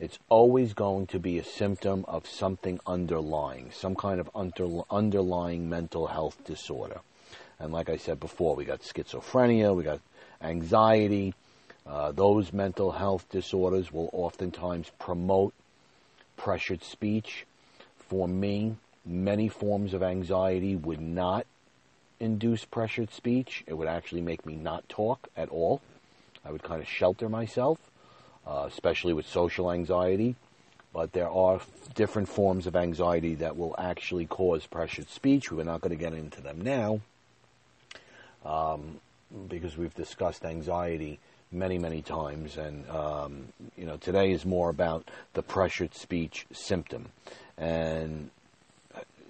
It's 0.00 0.18
always 0.28 0.74
going 0.74 1.06
to 1.08 1.18
be 1.18 1.38
a 1.38 1.44
symptom 1.44 2.04
of 2.06 2.26
something 2.26 2.78
underlying, 2.86 3.70
some 3.72 3.96
kind 3.96 4.20
of 4.20 4.30
under, 4.32 4.82
underlying 4.90 5.68
mental 5.68 6.06
health 6.06 6.44
disorder. 6.44 7.00
And 7.58 7.72
like 7.72 7.88
I 7.88 7.96
said 7.96 8.20
before, 8.20 8.54
we 8.54 8.64
got 8.64 8.82
schizophrenia, 8.82 9.74
we 9.74 9.82
got 9.82 10.00
anxiety. 10.40 11.34
Uh, 11.84 12.12
those 12.12 12.52
mental 12.52 12.92
health 12.92 13.26
disorders 13.30 13.92
will 13.92 14.08
oftentimes 14.12 14.92
promote 15.00 15.52
pressured 16.36 16.84
speech. 16.84 17.44
For 17.96 18.28
me, 18.28 18.76
many 19.04 19.48
forms 19.48 19.94
of 19.94 20.02
anxiety 20.02 20.76
would 20.76 21.00
not 21.00 21.44
induce 22.20 22.64
pressured 22.64 23.12
speech. 23.12 23.64
It 23.66 23.74
would 23.74 23.88
actually 23.88 24.22
make 24.22 24.44
me 24.44 24.56
not 24.56 24.88
talk 24.88 25.28
at 25.36 25.48
all. 25.48 25.80
I 26.44 26.50
would 26.50 26.62
kind 26.62 26.80
of 26.80 26.88
shelter 26.88 27.28
myself, 27.28 27.78
uh, 28.46 28.64
especially 28.66 29.12
with 29.12 29.26
social 29.26 29.70
anxiety. 29.70 30.36
But 30.92 31.12
there 31.12 31.30
are 31.30 31.60
different 31.94 32.28
forms 32.28 32.66
of 32.66 32.74
anxiety 32.74 33.34
that 33.36 33.56
will 33.56 33.74
actually 33.78 34.26
cause 34.26 34.66
pressured 34.66 35.10
speech. 35.10 35.52
We're 35.52 35.64
not 35.64 35.80
going 35.80 35.96
to 35.96 36.02
get 36.02 36.14
into 36.14 36.40
them 36.40 36.62
now 36.62 37.00
um, 38.44 39.00
because 39.48 39.76
we've 39.76 39.94
discussed 39.94 40.44
anxiety 40.44 41.18
many, 41.52 41.78
many 41.78 42.00
times. 42.02 42.56
And, 42.56 42.88
um, 42.88 43.48
you 43.76 43.84
know, 43.84 43.96
today 43.98 44.32
is 44.32 44.46
more 44.46 44.70
about 44.70 45.08
the 45.34 45.42
pressured 45.42 45.94
speech 45.94 46.46
symptom. 46.52 47.10
And 47.58 48.30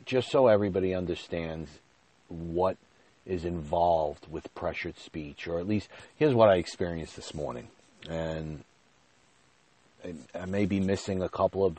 just 0.05 0.31
so 0.31 0.47
everybody 0.47 0.95
understands 0.95 1.71
what 2.29 2.77
is 3.27 3.45
involved 3.45 4.27
with 4.31 4.53
pressured 4.55 4.99
speech, 4.99 5.47
or 5.47 5.59
at 5.59 5.69
least 5.69 5.89
here's 6.17 6.35
what 6.35 6.49
I 6.49 6.57
experienced 6.57 7.17
this 7.17 7.35
morning, 7.35 7.69
and 8.09 8.65
I 10.35 10.47
may 10.47 10.65
be 10.65 10.81
missing 10.81 11.23
a 11.23 11.29
couple 11.29 11.65
of 11.65 11.79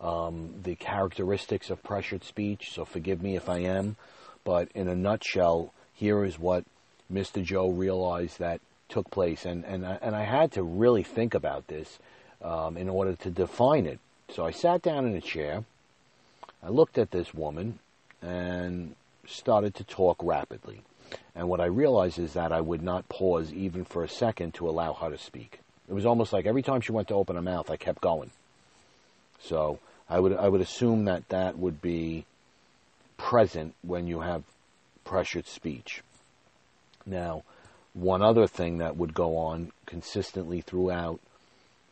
um, 0.00 0.54
the 0.62 0.74
characteristics 0.74 1.70
of 1.70 1.82
pressured 1.82 2.24
speech, 2.24 2.70
so 2.72 2.84
forgive 2.84 3.22
me 3.22 3.36
if 3.36 3.48
I 3.48 3.58
am, 3.58 3.96
but 4.44 4.68
in 4.74 4.88
a 4.88 4.94
nutshell, 4.94 5.72
here 5.94 6.24
is 6.24 6.38
what 6.38 6.64
Mr. 7.12 7.42
Joe 7.42 7.70
realized 7.70 8.38
that 8.38 8.60
took 8.88 9.10
place, 9.10 9.44
and 9.44 9.64
and 9.64 9.86
I, 9.86 9.98
and 10.00 10.16
I 10.16 10.24
had 10.24 10.52
to 10.52 10.62
really 10.62 11.02
think 11.02 11.34
about 11.34 11.66
this 11.66 11.98
um, 12.42 12.76
in 12.76 12.88
order 12.88 13.14
to 13.16 13.30
define 13.30 13.86
it. 13.86 13.98
So 14.30 14.44
I 14.44 14.50
sat 14.50 14.82
down 14.82 15.06
in 15.06 15.14
a 15.14 15.20
chair, 15.20 15.64
I 16.62 16.68
looked 16.68 16.98
at 16.98 17.10
this 17.10 17.34
woman, 17.34 17.78
and 18.22 18.94
started 19.28 19.74
to 19.74 19.84
talk 19.84 20.18
rapidly. 20.22 20.82
And 21.34 21.48
what 21.48 21.60
I 21.60 21.66
realized 21.66 22.18
is 22.18 22.32
that 22.32 22.52
I 22.52 22.60
would 22.60 22.82
not 22.82 23.08
pause 23.08 23.52
even 23.52 23.84
for 23.84 24.02
a 24.02 24.08
second 24.08 24.54
to 24.54 24.68
allow 24.68 24.92
her 24.94 25.10
to 25.10 25.18
speak. 25.18 25.60
It 25.88 25.94
was 25.94 26.06
almost 26.06 26.32
like 26.32 26.46
every 26.46 26.62
time 26.62 26.80
she 26.80 26.92
went 26.92 27.08
to 27.08 27.14
open 27.14 27.36
her 27.36 27.42
mouth, 27.42 27.70
I 27.70 27.76
kept 27.76 28.00
going. 28.00 28.30
So 29.40 29.78
I 30.08 30.20
would 30.20 30.34
I 30.34 30.48
would 30.48 30.60
assume 30.60 31.04
that 31.04 31.28
that 31.28 31.58
would 31.58 31.80
be 31.80 32.24
present 33.16 33.74
when 33.82 34.06
you 34.06 34.20
have 34.20 34.42
pressured 35.04 35.46
speech. 35.46 36.02
Now, 37.06 37.44
one 37.94 38.22
other 38.22 38.46
thing 38.46 38.78
that 38.78 38.96
would 38.96 39.14
go 39.14 39.38
on 39.38 39.72
consistently 39.86 40.60
throughout 40.60 41.20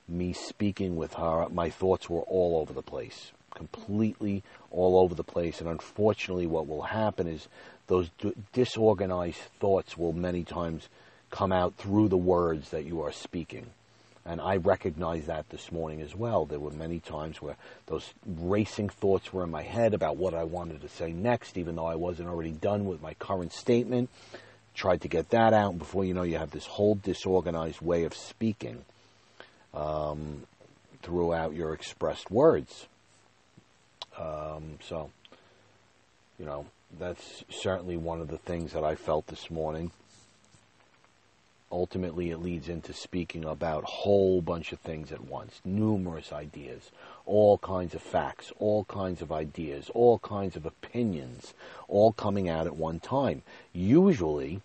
me 0.09 0.33
speaking 0.33 0.97
with 0.97 1.14
her, 1.14 1.49
my 1.49 1.71
thoughts 1.71 2.09
were 2.11 2.21
all 2.23 2.59
over 2.59 2.73
the 2.73 2.83
place 2.83 3.33
completely 3.57 4.45
all 4.71 4.99
over 4.99 5.15
the 5.15 5.25
place. 5.25 5.61
And 5.61 5.69
unfortunately, 5.69 6.47
what 6.47 6.69
will 6.69 6.83
happen 6.83 7.27
is 7.27 7.49
those 7.89 8.11
d- 8.21 8.35
disorganized 8.53 9.41
thoughts 9.59 9.97
will 9.97 10.13
many 10.13 10.45
times 10.45 10.89
come 11.31 11.53
out 11.53 11.75
through 11.77 12.09
the 12.09 12.17
words 12.17 12.71
that 12.71 12.85
you 12.85 13.03
are 13.03 13.13
speaking. 13.13 13.67
And 14.25 14.41
I 14.41 14.57
recognize 14.57 15.27
that 15.27 15.49
this 15.51 15.71
morning 15.71 16.01
as 16.01 16.15
well. 16.15 16.47
There 16.47 16.59
were 16.59 16.73
many 16.73 16.99
times 16.99 17.41
where 17.41 17.57
those 17.87 18.13
racing 18.27 18.89
thoughts 18.89 19.33
were 19.33 19.45
in 19.45 19.51
my 19.51 19.63
head 19.63 19.95
about 19.95 20.17
what 20.17 20.35
I 20.35 20.43
wanted 20.45 20.81
to 20.83 20.89
say 20.89 21.13
next, 21.13 21.57
even 21.57 21.77
though 21.77 21.87
I 21.87 21.95
wasn't 21.95 22.29
already 22.29 22.51
done 22.51 22.87
with 22.87 23.01
my 23.01 23.15
current 23.15 23.53
statement. 23.53 24.11
Tried 24.75 25.03
to 25.03 25.09
get 25.09 25.31
that 25.31 25.53
out. 25.53 25.71
and 25.71 25.79
Before 25.79 26.05
you 26.05 26.13
know, 26.13 26.25
you 26.25 26.39
have 26.39 26.51
this 26.51 26.67
whole 26.67 26.97
disorganized 26.97 27.81
way 27.81 28.03
of 28.03 28.15
speaking 28.15 28.85
um, 29.73 30.43
throughout 31.03 31.55
your 31.55 31.73
expressed 31.73 32.31
words. 32.31 32.89
Um, 34.19 34.79
so, 34.83 35.11
you 36.39 36.47
know, 36.47 36.67
that's 36.99 37.45
certainly 37.51 37.97
one 37.97 38.21
of 38.21 38.29
the 38.29 38.39
things 38.39 38.73
that 38.73 38.85
I 38.85 38.95
felt 38.95 39.27
this 39.27 39.51
morning. 39.51 39.91
Ultimately, 41.73 42.31
it 42.31 42.39
leads 42.39 42.69
into 42.69 42.93
speaking 42.93 43.45
about 43.45 43.83
a 43.83 43.87
whole 43.87 44.41
bunch 44.41 44.73
of 44.73 44.79
things 44.79 45.11
at 45.11 45.25
once, 45.25 45.61
numerous 45.65 46.33
ideas, 46.33 46.91
all 47.27 47.59
kinds 47.59 47.93
of 47.93 48.03
facts, 48.03 48.53
all 48.61 48.85
kinds 48.85 49.21
of 49.21 49.33
ideas, 49.33 49.91
all 49.93 50.21
kinds 50.21 50.55
of 50.55 50.65
opinions, 50.65 51.55
all 51.89 52.13
coming 52.13 52.49
out 52.49 52.69
at 52.69 52.77
one 52.77 53.01
time, 53.01 53.43
usually 53.73 54.61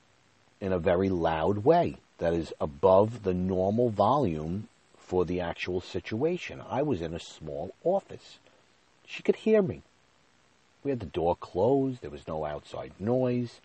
in 0.62 0.72
a 0.72 0.80
very 0.80 1.10
loud 1.10 1.60
way 1.60 1.98
that 2.20 2.34
is 2.34 2.54
above 2.62 3.24
the 3.24 3.34
normal 3.34 3.90
volume 3.90 4.68
for 4.96 5.26
the 5.26 5.42
actual 5.42 5.82
situation. 5.82 6.62
I 6.70 6.84
was 6.84 7.02
in 7.02 7.16
a 7.16 7.20
small 7.20 7.74
office. 7.84 8.38
She 9.12 9.24
could 9.24 9.36
hear 9.36 9.62
me. 9.62 9.82
We 10.86 10.92
had 10.92 11.02
the 11.02 11.06
door 11.06 11.36
closed. 11.36 12.02
There 12.02 12.10
was 12.10 12.30
no 12.30 12.46
outside 12.46 12.94
noise. 12.98 13.60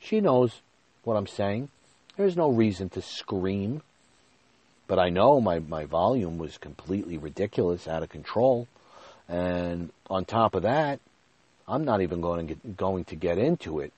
She 0.00 0.22
knows 0.22 0.62
what 1.04 1.14
I'm 1.14 1.26
saying. 1.26 1.68
There's 2.16 2.38
no 2.38 2.48
reason 2.48 2.88
to 2.90 3.02
scream. 3.02 3.82
But 4.86 4.98
I 4.98 5.10
know 5.10 5.42
my, 5.42 5.58
my 5.58 5.84
volume 5.84 6.38
was 6.38 6.56
completely 6.56 7.18
ridiculous, 7.18 7.86
out 7.86 8.02
of 8.02 8.08
control. 8.08 8.66
And 9.28 9.90
on 10.08 10.24
top 10.24 10.54
of 10.54 10.62
that, 10.62 11.00
I'm 11.68 11.84
not 11.84 12.00
even 12.00 12.22
going 12.22 12.46
to 12.46 12.54
get, 12.54 12.76
going 12.78 13.04
to 13.04 13.14
get 13.14 13.36
into 13.36 13.80
it. 13.80 13.92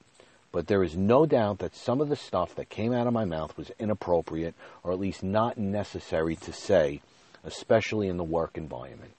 But 0.51 0.67
there 0.67 0.83
is 0.83 0.97
no 0.97 1.25
doubt 1.25 1.59
that 1.61 1.77
some 1.77 2.01
of 2.01 2.09
the 2.09 2.17
stuff 2.17 2.57
that 2.57 2.69
came 2.69 2.93
out 2.93 3.07
of 3.07 3.13
my 3.13 3.25
mouth 3.25 3.57
was 3.57 3.71
inappropriate, 3.79 4.57
or 4.83 4.91
at 4.91 4.99
least 4.99 5.23
not 5.23 5.57
necessary 5.57 6.35
to 6.35 6.53
say, 6.53 7.01
especially 7.45 8.09
in 8.09 8.17
the 8.17 8.25
work 8.25 8.59
environment. 8.59 9.13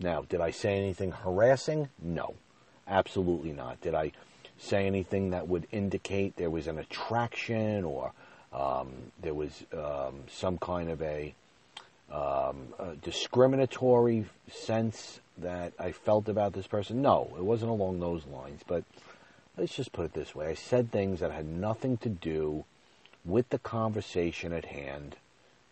Now, 0.00 0.22
did 0.28 0.40
I 0.40 0.50
say 0.50 0.78
anything 0.78 1.12
harassing? 1.12 1.90
No, 2.02 2.34
absolutely 2.88 3.52
not. 3.52 3.80
Did 3.82 3.94
I 3.94 4.12
say 4.58 4.86
anything 4.86 5.30
that 5.30 5.46
would 5.46 5.66
indicate 5.70 6.36
there 6.36 6.50
was 6.50 6.66
an 6.66 6.78
attraction 6.78 7.84
or 7.84 8.12
um, 8.52 8.90
there 9.20 9.34
was 9.34 9.64
um, 9.72 10.24
some 10.28 10.58
kind 10.58 10.90
of 10.90 11.00
a 11.02 11.34
um, 12.10 12.74
a 12.78 12.96
discriminatory 13.02 14.24
sense 14.50 15.20
that 15.38 15.72
I 15.78 15.92
felt 15.92 16.28
about 16.28 16.54
this 16.54 16.66
person. 16.66 17.02
No, 17.02 17.32
it 17.36 17.44
wasn't 17.44 17.70
along 17.70 18.00
those 18.00 18.26
lines. 18.26 18.62
But 18.66 18.84
let's 19.56 19.76
just 19.76 19.92
put 19.92 20.06
it 20.06 20.12
this 20.14 20.34
way 20.34 20.48
I 20.48 20.54
said 20.54 20.90
things 20.90 21.20
that 21.20 21.30
had 21.30 21.46
nothing 21.46 21.98
to 21.98 22.08
do 22.08 22.64
with 23.24 23.48
the 23.50 23.58
conversation 23.58 24.52
at 24.52 24.64
hand, 24.64 25.16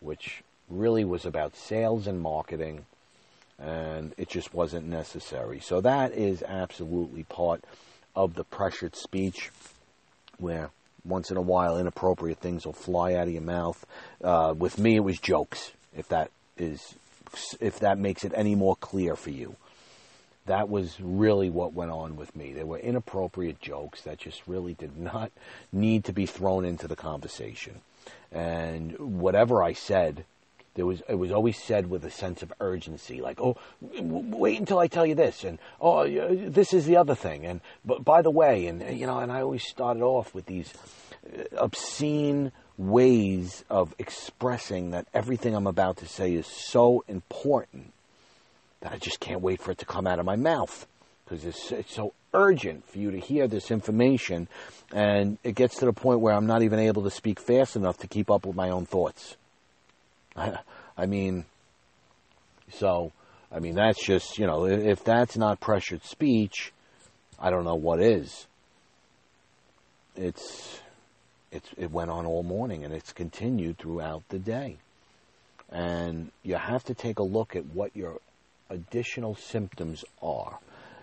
which 0.01 0.43
really 0.69 1.05
was 1.05 1.25
about 1.25 1.57
sales 1.57 2.07
and 2.07 2.21
marketing, 2.21 2.85
and 3.59 4.15
it 4.17 4.29
just 4.29 4.55
wasn't 4.55 4.87
necessary. 4.87 5.61
So 5.61 5.81
that 5.81 6.13
is 6.13 6.43
absolutely 6.43 7.25
part 7.25 7.65
of 8.15 8.35
the 8.35 8.45
pressured 8.45 8.97
speech 8.97 9.51
where 10.39 10.71
once 11.05 11.31
in 11.31 11.37
a 11.37 11.43
while 11.43 11.79
inappropriate 11.79 12.39
things 12.39 12.67
will 12.67 12.73
fly 12.73 13.15
out 13.15 13.27
of 13.27 13.33
your 13.33 13.43
mouth. 13.43 13.85
Uh, 14.23 14.55
with 14.57 14.79
me, 14.79 14.97
it 14.97 15.05
was 15.05 15.19
jokes. 15.19 15.73
If 15.97 16.09
that 16.09 16.31
is, 16.57 16.95
if 17.61 17.81
that 17.81 17.99
makes 17.99 18.25
it 18.25 18.33
any 18.35 18.55
more 18.55 18.77
clear 18.77 19.17
for 19.17 19.31
you, 19.31 19.57
that 20.47 20.69
was 20.69 20.99
really 21.01 21.51
what 21.51 21.75
went 21.75 21.91
on 21.91 22.17
with 22.17 22.35
me. 22.35 22.53
There 22.53 22.67
were 22.67 22.79
inappropriate 22.79 23.61
jokes 23.61 24.03
that 24.03 24.19
just 24.19 24.43
really 24.47 24.75
did 24.75 24.97
not 24.97 25.31
need 25.73 26.05
to 26.05 26.13
be 26.13 26.27
thrown 26.27 26.65
into 26.65 26.89
the 26.89 26.97
conversation. 26.97 27.81
And 28.33 28.99
whatever 28.99 29.63
I 29.63 29.73
said, 29.75 30.25
there 30.75 30.87
was 30.87 31.03
it 31.09 31.15
was 31.15 31.33
always 31.33 31.59
said 31.59 31.91
with 31.91 32.05
a 32.05 32.11
sense 32.11 32.43
of 32.43 32.53
urgency, 32.61 33.21
like, 33.21 33.41
"Oh, 33.41 33.57
wait 34.01 34.59
until 34.59 34.79
I 34.79 34.87
tell 34.87 35.07
you 35.07 35.15
this," 35.15 35.45
and 35.45 35.59
"Oh, 35.81 36.07
this 36.07 36.73
is 36.73 36.87
the 36.87 36.97
other 36.97 37.15
thing," 37.15 37.47
and 37.47 37.61
"But 37.85 38.05
by 38.05 38.23
the 38.23 38.31
way," 38.31 38.67
and 38.67 38.99
you 38.99 39.07
know, 39.07 39.19
and 39.19 39.33
I 39.33 39.41
always 39.41 39.65
started 39.65 40.03
off 40.03 40.35
with 40.35 40.47
these 40.47 40.73
uh, 41.27 41.43
obscene 41.57 42.53
ways 42.77 43.65
of 43.69 43.95
expressing 43.99 44.93
that 44.93 45.09
everything 45.13 45.55
I'm 45.55 45.67
about 45.67 45.97
to 45.99 46.07
say 46.07 46.33
is 46.33 46.47
so 46.47 47.05
important 47.09 47.93
that 48.81 48.93
I 48.93 48.99
just 48.99 49.19
can't 49.19 49.41
wait 49.41 49.61
for 49.61 49.73
it 49.73 49.79
to 49.79 49.85
come 49.85 50.07
out 50.07 50.21
of 50.21 50.25
my 50.25 50.37
mouth 50.37 50.87
because 51.25 51.45
it's, 51.45 51.73
it's 51.73 51.93
so 51.93 52.15
urgent 52.33 52.89
for 52.89 52.99
you 52.99 53.11
to 53.11 53.19
hear 53.19 53.49
this 53.49 53.71
information. 53.71 54.49
And 54.93 55.39
it 55.43 55.55
gets 55.55 55.77
to 55.77 55.85
the 55.85 55.93
point 55.93 56.21
where 56.21 56.35
I'm 56.35 56.47
not 56.47 56.63
even 56.63 56.79
able 56.79 57.03
to 57.03 57.11
speak 57.11 57.41
fast 57.41 57.77
enough 57.77 57.99
to 57.99 58.07
keep 58.07 58.31
up 58.31 58.47
with 58.47 58.57
my 58.57 58.71
own 58.71 58.87
thoughts. 58.87 59.37
I, 60.57 60.59
I 60.97 61.07
mean, 61.07 61.45
so, 62.71 63.13
I 63.51 63.59
mean, 63.61 63.75
that's 63.75 64.05
just, 64.05 64.39
you 64.39 64.47
know, 64.47 64.67
if 64.67 65.05
that's 65.05 65.37
not 65.37 65.61
pressured 65.61 66.05
speech, 66.05 66.73
I 67.39 67.51
don't 67.51 67.65
know 67.65 67.77
what 67.77 68.01
is. 68.01 68.47
It's, 70.17 70.81
it's, 71.53 71.69
it 71.77 71.91
went 71.91 72.11
on 72.11 72.27
all 72.27 72.43
morning 72.43 72.85
and 72.85 72.93
it's 72.93 73.13
continued 73.13 73.79
throughout 73.79 74.23
the 74.29 74.39
day. 74.39 74.77
And 75.71 76.31
you 76.43 76.57
have 76.57 76.85
to 76.85 76.95
take 76.95 77.19
a 77.19 77.23
look 77.23 77.55
at 77.55 77.67
what 77.67 77.95
your 77.95 78.19
additional 78.71 79.35
symptoms 79.35 80.05
are 80.23 80.59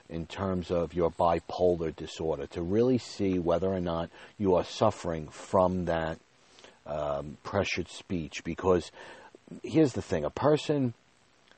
in 0.09 0.25
terms 0.27 0.69
of 0.69 0.93
your 0.93 1.11
bipolar 1.11 1.95
disorder 1.95 2.45
to 2.47 2.61
really 2.61 2.97
see 2.97 3.39
whether 3.39 3.67
or 3.67 3.79
not 3.79 4.09
you 4.37 4.55
are 4.55 4.63
suffering 4.63 5.27
from 5.29 5.85
that 5.85 6.19
um, 6.85 7.37
pressured 7.43 7.89
speech. 7.89 8.43
Because 8.43 8.91
here's 9.63 9.93
the 9.93 10.01
thing 10.01 10.25
a 10.25 10.29
person 10.29 10.93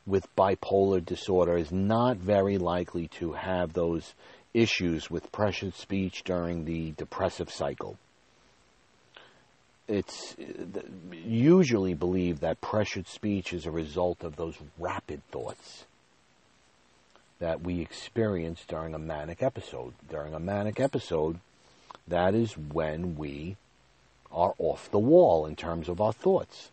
with 0.06 0.34
bipolar 0.36 1.04
disorder 1.04 1.58
is 1.58 1.72
not 1.72 2.18
very 2.18 2.58
likely 2.58 3.08
to 3.10 3.34
have 3.34 3.74
those 3.74 4.14
issues 4.54 5.12
with 5.12 5.32
pressured 5.32 5.76
speech 5.76 6.24
during 6.24 6.66
the 6.66 6.92
depressive 6.92 7.52
cycle. 7.52 7.98
It's 9.88 10.36
usually 11.12 11.94
believed 11.94 12.42
that 12.42 12.60
pressured 12.60 13.08
speech 13.08 13.54
is 13.54 13.66
a 13.66 13.72
result 13.72 14.24
of 14.24 14.36
those 14.36 14.56
rapid 14.78 15.22
thoughts 15.32 15.86
that 17.40 17.62
we 17.62 17.82
experience 17.82 18.64
during 18.68 18.94
a 18.94 19.00
manic 19.00 19.44
episode. 19.44 19.94
During 20.10 20.34
a 20.34 20.40
manic 20.40 20.80
episode, 20.80 21.40
that 22.08 22.34
is 22.34 22.58
when 22.58 23.16
we 23.16 23.56
are 24.32 24.54
off 24.58 24.90
the 24.92 25.00
wall 25.00 25.46
in 25.46 25.56
terms 25.56 25.88
of 25.88 26.02
our 26.02 26.14
thoughts. 26.14 26.70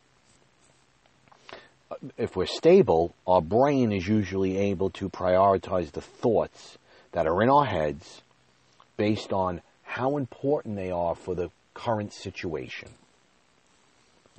If 2.16 2.36
we're 2.36 2.46
stable, 2.46 3.14
our 3.26 3.42
brain 3.42 3.92
is 3.92 4.06
usually 4.06 4.56
able 4.56 4.90
to 4.90 5.08
prioritize 5.08 5.92
the 5.92 6.00
thoughts 6.00 6.78
that 7.12 7.26
are 7.26 7.42
in 7.42 7.50
our 7.50 7.64
heads 7.64 8.22
based 8.96 9.32
on 9.32 9.60
how 9.82 10.16
important 10.16 10.76
they 10.76 10.90
are 10.90 11.14
for 11.14 11.34
the 11.34 11.50
current 11.74 12.12
situation. 12.12 12.88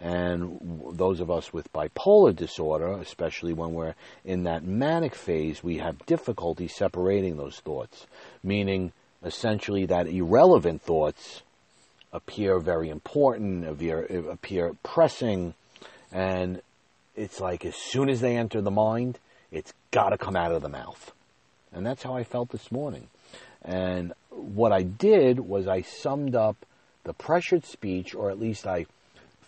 And 0.01 0.81
those 0.91 1.21
of 1.21 1.31
us 1.31 1.53
with 1.53 1.71
bipolar 1.71 2.35
disorder, 2.35 2.93
especially 2.93 3.53
when 3.53 3.73
we're 3.73 3.95
in 4.25 4.43
that 4.43 4.63
manic 4.63 5.15
phase, 5.15 5.63
we 5.63 5.77
have 5.77 6.05
difficulty 6.05 6.67
separating 6.67 7.37
those 7.37 7.59
thoughts, 7.59 8.05
meaning 8.43 8.91
essentially 9.23 9.85
that 9.85 10.07
irrelevant 10.07 10.81
thoughts 10.81 11.41
appear 12.11 12.59
very 12.59 12.89
important, 12.89 13.65
appear, 13.65 14.73
pressing, 14.83 15.53
and 16.11 16.61
it's 17.15 17.39
like 17.39 17.65
as 17.65 17.75
soon 17.75 18.09
as 18.09 18.21
they 18.21 18.37
enter 18.37 18.61
the 18.61 18.71
mind, 18.71 19.19
it's 19.51 19.73
got 19.91 20.09
to 20.09 20.17
come 20.17 20.35
out 20.35 20.51
of 20.51 20.61
the 20.61 20.69
mouth. 20.69 21.11
And 21.71 21.85
that's 21.85 22.03
how 22.03 22.15
I 22.15 22.23
felt 22.23 22.49
this 22.49 22.71
morning. 22.71 23.07
And 23.63 24.13
what 24.29 24.71
I 24.71 24.83
did 24.83 25.39
was 25.39 25.67
I 25.67 25.81
summed 25.81 26.35
up 26.35 26.57
the 27.03 27.13
pressured 27.13 27.65
speech, 27.65 28.13
or 28.15 28.29
at 28.29 28.39
least 28.39 28.67
I 28.67 28.85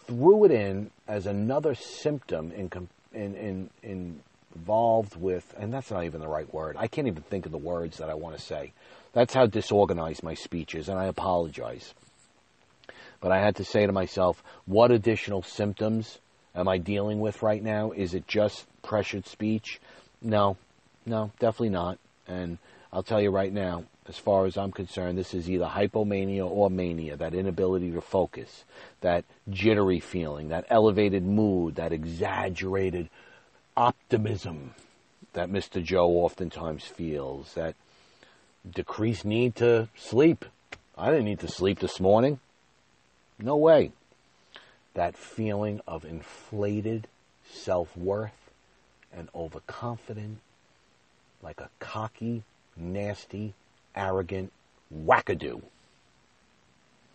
threw 0.06 0.46
it 0.46 0.52
in 0.52 0.92
as 1.08 1.26
another 1.26 1.76
symptom 1.76 2.52
in, 2.52 2.70
in, 3.14 3.36
in, 3.36 3.70
in 3.84 4.20
involved 4.58 5.16
with, 5.16 5.54
and 5.58 5.72
that's 5.72 5.92
not 5.92 6.04
even 6.04 6.20
the 6.20 6.28
right 6.28 6.52
word. 6.54 6.76
I 6.78 6.88
can't 6.88 7.08
even 7.08 7.22
think 7.22 7.46
of 7.46 7.52
the 7.52 7.58
words 7.58 7.98
that 7.98 8.10
I 8.10 8.16
want 8.16 8.36
to 8.36 8.42
say. 8.42 8.74
That's 9.14 9.34
how 9.34 9.46
disorganized 9.46 10.24
my 10.24 10.34
speech 10.34 10.76
is, 10.76 10.90
and 10.90 11.00
I 11.00 11.06
apologize. 11.06 11.94
But 13.22 13.32
I 13.32 13.40
had 13.40 13.56
to 13.58 13.64
say 13.64 13.86
to 13.86 13.92
myself, 13.92 14.44
what 14.66 14.92
additional 14.92 15.44
symptoms 15.44 16.20
am 16.58 16.68
I 16.68 16.78
dealing 16.78 17.22
with 17.22 17.42
right 17.44 17.64
now? 17.64 17.92
Is 17.92 18.14
it 18.14 18.28
just 18.28 18.66
pressured 18.82 19.28
speech? 19.28 19.80
No, 20.22 20.58
no, 21.06 21.32
definitely 21.40 21.70
not. 21.70 22.00
And 22.28 22.58
I'll 22.92 23.04
tell 23.04 23.22
you 23.22 23.30
right 23.30 23.54
now, 23.54 23.86
as 24.10 24.18
far 24.18 24.46
as 24.46 24.58
I'm 24.58 24.72
concerned, 24.72 25.18
this 25.18 25.34
is 25.34 25.50
either 25.50 25.66
hypomania 25.66 26.50
or 26.50 26.70
mania, 26.70 27.16
that 27.18 27.34
inability 27.34 27.92
to 27.92 28.02
focus, 28.02 28.64
that 29.02 29.24
jittery 29.50 30.00
feeling, 30.00 30.50
that 30.50 30.66
elevated 30.70 31.24
mood, 31.24 31.76
that 31.76 31.94
exaggerated 31.94 33.10
optimism 33.76 34.74
that 35.34 35.50
Mr. 35.50 35.84
Joe 35.84 36.08
oftentimes 36.08 36.84
feels, 36.84 37.54
that 37.54 37.76
decreased 38.70 39.24
need 39.24 39.56
to 39.58 39.88
sleep. 39.96 40.46
I 40.98 41.12
didn't 41.12 41.26
need 41.26 41.42
to 41.42 41.48
sleep 41.48 41.80
this 41.80 42.00
morning. 42.00 42.40
No 43.38 43.56
way. 43.56 43.92
That 44.98 45.16
feeling 45.16 45.80
of 45.88 46.04
inflated 46.04 47.08
self 47.48 47.96
worth 47.96 48.50
and 49.16 49.30
overconfident, 49.36 50.40
like 51.44 51.60
a 51.60 51.70
cocky, 51.78 52.42
nasty, 52.76 53.54
arrogant 53.96 54.52
wackadoo. 54.92 55.62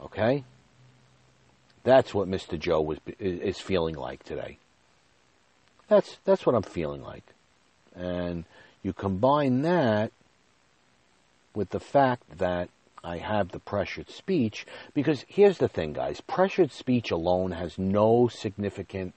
Okay? 0.01 0.45
That's 1.83 2.15
what 2.15 2.29
Mr. 2.29 2.57
Joe 2.57 2.81
was, 2.81 2.99
is 3.19 3.59
feeling 3.59 3.97
like 3.97 4.23
today. 4.23 4.59
That's, 5.89 6.19
that's 6.25 6.47
what 6.47 6.55
I'm 6.55 6.63
feeling 6.63 7.03
like. 7.03 7.35
And 7.97 8.45
you 8.85 8.93
combine 8.93 9.63
that 9.63 10.13
with 11.53 11.71
the 11.71 11.81
fact 11.81 12.39
that 12.39 12.69
I 13.05 13.19
have 13.19 13.51
the 13.51 13.59
pressured 13.59 14.11
speech, 14.11 14.67
because 14.95 15.25
here's 15.29 15.59
the 15.59 15.69
thing, 15.69 15.93
guys 15.93 16.21
pressured 16.21 16.73
speech 16.73 17.11
alone 17.11 17.53
has 17.53 17.79
no 17.79 18.29
significant 18.29 19.15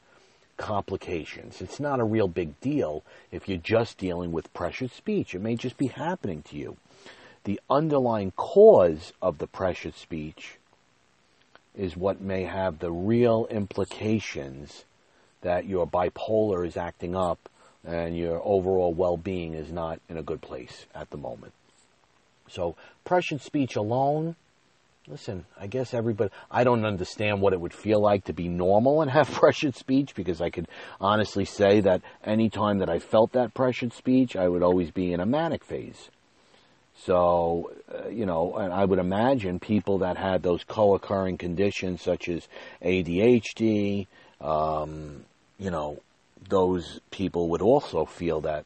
complications. 0.58 1.62
It's 1.62 1.80
not 1.80 2.00
a 2.00 2.06
real 2.06 2.28
big 2.28 2.60
deal 2.62 3.04
if 3.32 3.48
you're 3.48 3.58
just 3.58 3.98
dealing 3.98 4.32
with 4.32 4.54
pressured 4.54 4.92
speech. 4.92 5.36
It 5.36 5.42
may 5.42 5.56
just 5.56 5.78
be 5.78 5.88
happening 5.88 6.42
to 6.44 6.58
you 6.58 6.78
the 7.46 7.62
underlying 7.70 8.32
cause 8.32 9.14
of 9.22 9.38
the 9.38 9.48
pressured 9.48 9.96
speech 9.96 10.58
is 11.76 11.96
what 11.96 12.20
may 12.20 12.44
have 12.44 12.80
the 12.80 12.92
real 12.92 13.48
implications 13.50 14.84
that 15.42 15.66
your 15.66 15.88
bipolar 15.88 16.66
is 16.66 16.76
acting 16.76 17.16
up 17.16 17.50
and 17.84 18.18
your 18.18 18.42
overall 18.44 18.94
well-being 18.94 19.54
is 19.54 19.72
not 19.72 20.00
in 20.10 20.18
a 20.18 20.24
good 20.24 20.42
place 20.42 20.88
at 20.96 21.10
the 21.12 21.18
moment. 21.18 21.54
So 22.48 22.76
pressured 23.04 23.42
speech 23.42 23.76
alone, 23.76 24.36
listen, 25.08 25.46
I 25.60 25.68
guess 25.68 25.94
everybody, 25.94 26.32
I 26.50 26.64
don't 26.64 26.86
understand 26.86 27.42
what 27.42 27.54
it 27.54 27.60
would 27.60 27.74
feel 27.74 28.02
like 28.02 28.26
to 28.26 28.34
be 28.34 28.48
normal 28.48 29.02
and 29.02 29.12
have 29.12 29.30
pressured 29.32 29.76
speech 29.76 30.16
because 30.16 30.42
I 30.42 30.50
could 30.50 30.68
honestly 31.00 31.46
say 31.46 31.82
that 31.82 32.02
any 32.24 32.50
time 32.50 32.80
that 32.80 32.90
I 32.90 33.00
felt 33.00 33.34
that 33.34 33.54
pressured 33.54 33.94
speech, 33.94 34.36
I 34.36 34.48
would 34.48 34.64
always 34.64 34.92
be 34.92 35.14
in 35.14 35.20
a 35.20 35.26
manic 35.26 35.64
phase. 35.64 36.10
So, 36.98 37.72
uh, 37.94 38.08
you 38.08 38.26
know, 38.26 38.56
and 38.56 38.74
I 38.74 38.86
would 38.86 39.00
imagine 39.00 39.60
people 39.60 40.00
that 40.00 40.18
had 40.18 40.42
those 40.42 40.64
co-occurring 40.64 41.38
conditions 41.38 42.02
such 42.02 42.30
as 42.30 42.48
ADHD, 42.82 44.08
um, 44.40 45.26
you 45.60 45.72
know, 45.72 46.00
those 46.48 47.00
people 47.12 47.50
would 47.50 47.62
also 47.62 48.06
feel 48.06 48.42
that 48.42 48.66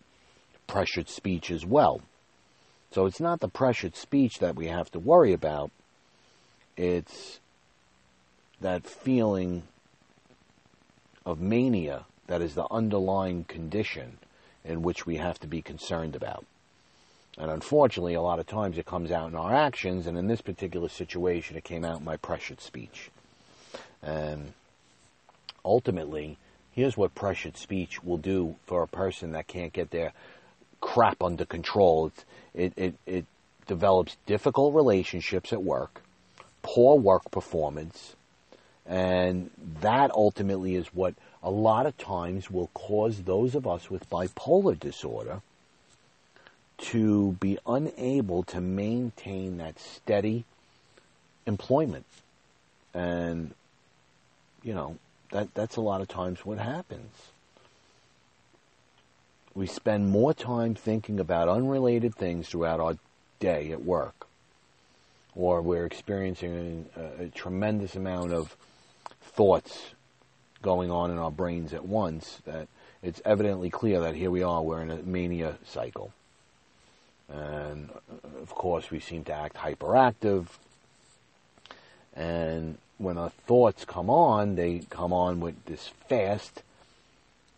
pressured 0.67 1.09
speech 1.09 1.49
as 1.49 1.65
well. 1.65 2.01
So 2.91 3.05
it's 3.05 3.19
not 3.19 3.39
the 3.39 3.47
pressured 3.47 3.95
speech 3.95 4.39
that 4.39 4.55
we 4.55 4.67
have 4.67 4.91
to 4.91 4.99
worry 4.99 5.33
about. 5.33 5.71
It's 6.75 7.39
that 8.61 8.87
feeling 8.87 9.63
of 11.25 11.39
mania 11.39 12.05
that 12.27 12.41
is 12.41 12.55
the 12.55 12.67
underlying 12.71 13.43
condition 13.43 14.17
in 14.63 14.81
which 14.81 15.05
we 15.05 15.17
have 15.17 15.39
to 15.39 15.47
be 15.47 15.61
concerned 15.61 16.15
about. 16.15 16.45
And 17.37 17.49
unfortunately, 17.49 18.15
a 18.15 18.21
lot 18.21 18.39
of 18.39 18.47
times 18.47 18.77
it 18.77 18.85
comes 18.85 19.11
out 19.11 19.29
in 19.29 19.35
our 19.35 19.53
actions, 19.53 20.07
and 20.07 20.17
in 20.17 20.27
this 20.27 20.41
particular 20.41 20.89
situation, 20.89 21.55
it 21.55 21.63
came 21.63 21.85
out 21.85 21.99
in 21.99 22.05
my 22.05 22.17
pressured 22.17 22.59
speech. 22.59 23.09
And 24.03 24.53
ultimately, 25.63 26.37
here's 26.71 26.97
what 26.97 27.15
pressured 27.15 27.55
speech 27.55 28.03
will 28.03 28.17
do 28.17 28.55
for 28.65 28.83
a 28.83 28.87
person 28.87 29.31
that 29.31 29.47
can't 29.47 29.71
get 29.71 29.91
their 29.91 30.11
crap 30.81 31.21
under 31.21 31.45
control. 31.45 32.11
It, 32.53 32.73
it, 32.75 32.95
it 33.05 33.25
develops 33.67 34.17
difficult 34.25 34.73
relationships 34.73 35.53
at 35.53 35.63
work, 35.63 36.01
poor 36.61 36.97
work 36.97 37.29
performance, 37.31 38.15
and 38.85 39.51
that 39.81 40.11
ultimately 40.11 40.75
is 40.75 40.87
what 40.87 41.13
a 41.43 41.51
lot 41.51 41.85
of 41.85 41.97
times 41.97 42.49
will 42.49 42.69
cause 42.73 43.23
those 43.23 43.55
of 43.55 43.67
us 43.67 43.89
with 43.89 44.09
bipolar 44.09 44.77
disorder 44.77 45.41
to 46.79 47.33
be 47.33 47.57
unable 47.67 48.43
to 48.43 48.59
maintain 48.59 49.57
that 49.57 49.79
steady 49.79 50.45
employment. 51.45 52.05
And, 52.93 53.53
you 54.63 54.73
know, 54.73 54.97
that, 55.31 55.53
that's 55.53 55.75
a 55.75 55.81
lot 55.81 56.01
of 56.01 56.07
times 56.07 56.45
what 56.45 56.57
happens. 56.57 57.11
We 59.55 59.67
spend 59.67 60.09
more 60.09 60.33
time 60.33 60.75
thinking 60.75 61.19
about 61.19 61.49
unrelated 61.49 62.15
things 62.15 62.47
throughout 62.47 62.79
our 62.79 62.97
day 63.39 63.71
at 63.71 63.83
work, 63.83 64.27
or 65.35 65.61
we're 65.61 65.85
experiencing 65.85 66.87
a, 66.95 67.23
a 67.23 67.27
tremendous 67.29 67.95
amount 67.95 68.33
of 68.33 68.55
thoughts 69.21 69.91
going 70.61 70.91
on 70.91 71.09
in 71.11 71.17
our 71.17 71.31
brains 71.31 71.73
at 71.73 71.85
once 71.85 72.41
that 72.45 72.67
it's 73.01 73.21
evidently 73.23 73.69
clear 73.69 74.01
that 74.01 74.15
here 74.15 74.29
we 74.29 74.43
are, 74.43 74.61
we're 74.61 74.81
in 74.81 74.91
a 74.91 74.97
mania 74.97 75.57
cycle. 75.65 76.11
And 77.29 77.89
uh, 77.91 78.41
of 78.41 78.49
course, 78.49 78.91
we 78.91 78.99
seem 78.99 79.23
to 79.25 79.33
act 79.33 79.55
hyperactive. 79.55 80.47
And 82.15 82.77
when 82.97 83.17
our 83.17 83.29
thoughts 83.29 83.85
come 83.85 84.09
on, 84.09 84.55
they 84.55 84.83
come 84.89 85.13
on 85.13 85.39
with 85.39 85.63
this 85.65 85.91
fast 86.07 86.63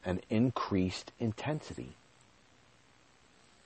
and 0.05 0.21
increased 0.29 1.11
intensity. 1.19 1.93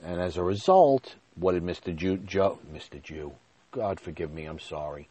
And 0.03 0.19
as 0.19 0.37
a 0.37 0.43
result, 0.43 1.15
what 1.35 1.53
did 1.53 1.63
Mr. 1.63 1.95
Jew, 1.95 2.17
Joe, 2.17 2.59
Mr. 2.73 3.01
Jew, 3.01 3.33
God 3.71 3.99
forgive 3.99 4.31
me, 4.31 4.45
I'm 4.45 4.59
sorry. 4.59 5.07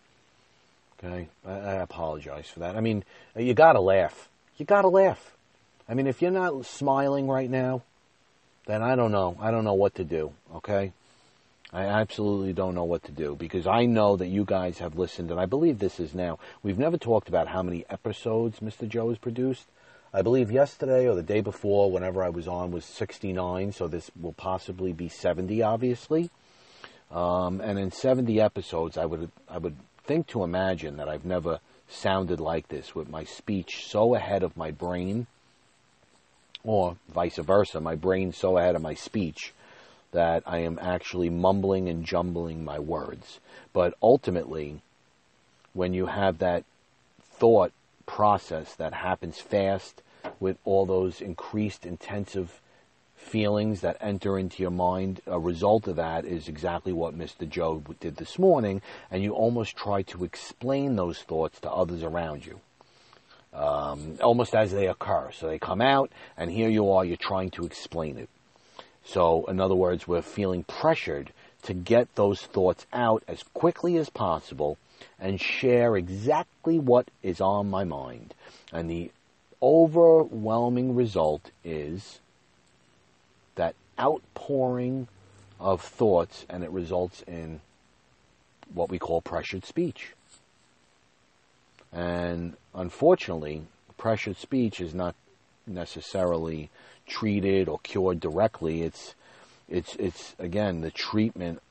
Okay, 0.98 1.28
I, 1.46 1.52
I 1.52 1.72
apologize 1.74 2.48
for 2.48 2.60
that. 2.60 2.76
I 2.76 2.80
mean, 2.80 3.04
you 3.37 3.54
gotta 3.54 3.80
laugh. 3.80 4.28
You 4.56 4.64
gotta 4.64 4.88
laugh. 4.88 5.32
I 5.88 5.94
mean, 5.94 6.06
if 6.06 6.22
you're 6.22 6.30
not 6.30 6.64
smiling 6.64 7.28
right 7.28 7.50
now, 7.50 7.82
then 8.66 8.82
I 8.82 8.96
don't 8.96 9.12
know. 9.12 9.37
I 9.40 9.50
don't 9.50 9.64
know 9.64 9.74
what 9.74 9.94
to 9.96 10.04
do, 10.04 10.32
okay? 10.54 10.92
I 11.72 11.87
absolutely 11.87 12.52
don't 12.52 12.74
know 12.74 12.84
what 12.84 13.02
to 13.04 13.12
do 13.12 13.34
because 13.34 13.66
I 13.66 13.84
know 13.84 14.16
that 14.16 14.28
you 14.28 14.44
guys 14.44 14.78
have 14.78 14.96
listened, 14.96 15.30
and 15.30 15.40
I 15.40 15.46
believe 15.46 15.78
this 15.78 15.98
is 15.98 16.14
now. 16.14 16.38
We've 16.62 16.78
never 16.78 16.96
talked 16.96 17.28
about 17.28 17.48
how 17.48 17.62
many 17.62 17.84
episodes 17.90 18.60
Mr. 18.60 18.88
Joe 18.88 19.08
has 19.08 19.18
produced. 19.18 19.66
I 20.16 20.22
believe 20.22 20.53
yesterday 20.53 21.09
or 21.09 21.16
the 21.16 21.24
day 21.24 21.40
before, 21.40 21.90
whenever 21.90 22.22
I 22.22 22.29
was 22.29 22.46
on, 22.46 22.70
was 22.70 22.85
69, 22.85 23.72
so 23.72 23.88
this 23.88 24.12
will 24.18 24.33
possibly 24.33 24.92
be 24.92 25.09
70, 25.09 25.61
obviously. 25.61 26.31
Um, 27.11 27.61
and 27.61 27.81
in 27.81 27.90
70 27.90 28.40
episodes, 28.40 28.96
I 28.96 29.07
would 29.07 29.29
I 29.48 29.59
would 29.59 29.74
think 30.05 30.29
to 30.29 30.44
imagine 30.44 30.98
that 30.98 31.09
I've 31.09 31.24
never 31.24 31.59
sounded 31.88 32.38
like 32.38 32.68
this 32.68 32.94
with 32.94 33.09
my 33.09 33.24
speech 33.24 33.87
so 33.88 34.14
ahead 34.14 34.44
of 34.44 34.57
my 34.57 34.70
brain 34.70 35.27
or 36.62 36.96
vice 37.09 37.37
versa, 37.37 37.81
my 37.81 37.96
brain 37.96 38.33
so 38.33 38.57
ahead 38.57 38.77
of 38.77 38.83
my 38.83 38.94
speech 38.94 39.53
that 40.12 40.44
I 40.46 40.59
am 40.59 40.79
actually 40.81 41.29
mumbling 41.29 41.88
and 41.88 42.05
jumbling 42.05 42.64
my 42.64 42.79
words. 42.79 43.40
But 43.72 43.94
ultimately, 44.00 44.81
when 45.72 45.92
you 45.92 46.07
have 46.07 46.38
that 46.38 46.64
thought 47.20 47.72
process 48.06 48.74
that 48.74 48.92
happens 48.92 49.38
fast 49.38 50.02
with 50.40 50.58
all 50.64 50.86
those 50.86 51.20
increased 51.20 51.86
intensive 51.86 52.60
feelings 53.16 53.80
that 53.80 53.96
enter 54.00 54.38
into 54.38 54.62
your 54.62 54.70
mind, 54.70 55.20
a 55.26 55.38
result 55.38 55.88
of 55.88 55.96
that 55.96 56.24
is 56.24 56.48
exactly 56.48 56.92
what 56.92 57.16
Mr. 57.16 57.48
Joe 57.48 57.82
did 58.00 58.16
this 58.16 58.38
morning, 58.38 58.82
and 59.10 59.22
you 59.22 59.32
almost 59.32 59.76
try 59.76 60.02
to 60.02 60.24
explain 60.24 60.96
those 60.96 61.18
thoughts 61.20 61.60
to 61.60 61.70
others 61.70 62.02
around 62.02 62.44
you 62.44 62.60
um, 63.54 64.18
almost 64.20 64.54
as 64.54 64.72
they 64.72 64.88
occur. 64.88 65.30
So 65.32 65.46
they 65.46 65.58
come 65.58 65.80
out, 65.80 66.10
and 66.36 66.50
here 66.50 66.68
you 66.68 66.90
are, 66.90 67.04
you're 67.04 67.16
trying 67.16 67.50
to 67.52 67.64
explain 67.64 68.18
it. 68.18 68.28
So, 69.04 69.44
in 69.46 69.60
other 69.60 69.74
words, 69.74 70.08
we're 70.08 70.22
feeling 70.22 70.64
pressured 70.64 71.32
to 71.62 71.74
get 71.74 72.14
those 72.14 72.42
thoughts 72.42 72.86
out 72.92 73.22
as 73.28 73.42
quickly 73.42 73.96
as 73.96 74.10
possible 74.10 74.78
and 75.18 75.40
share 75.40 75.96
exactly 75.96 76.79
what 76.79 77.09
is 77.22 77.40
on 77.40 77.70
my 77.70 77.85
mind. 77.85 78.35
And 78.72 78.90
the 78.90 79.11
overwhelming 79.62 80.94
result 80.94 81.50
is 81.64 82.20
that 83.55 83.74
outpouring 83.98 85.09
of 85.61 85.81
thoughts, 85.81 86.44
and 86.48 86.64
it 86.64 86.70
results 86.70 87.22
in 87.27 87.61
what 88.72 88.90
we 88.90 88.98
call 88.98 89.20
pressured 89.20 89.64
speech. 89.64 90.14
And 91.92 92.55
unfortunately, 92.74 93.62
pressured 93.96 94.37
speech 94.37 94.81
is 94.81 94.94
not 94.94 95.14
necessarily 95.66 96.70
treated 97.07 97.68
or 97.68 97.79
cured 97.79 98.20
directly. 98.20 98.83
It's, 98.83 99.14
it's, 99.68 99.94
it's 99.96 100.35
again, 100.38 100.81
the 100.81 100.90
treatment 100.90 101.62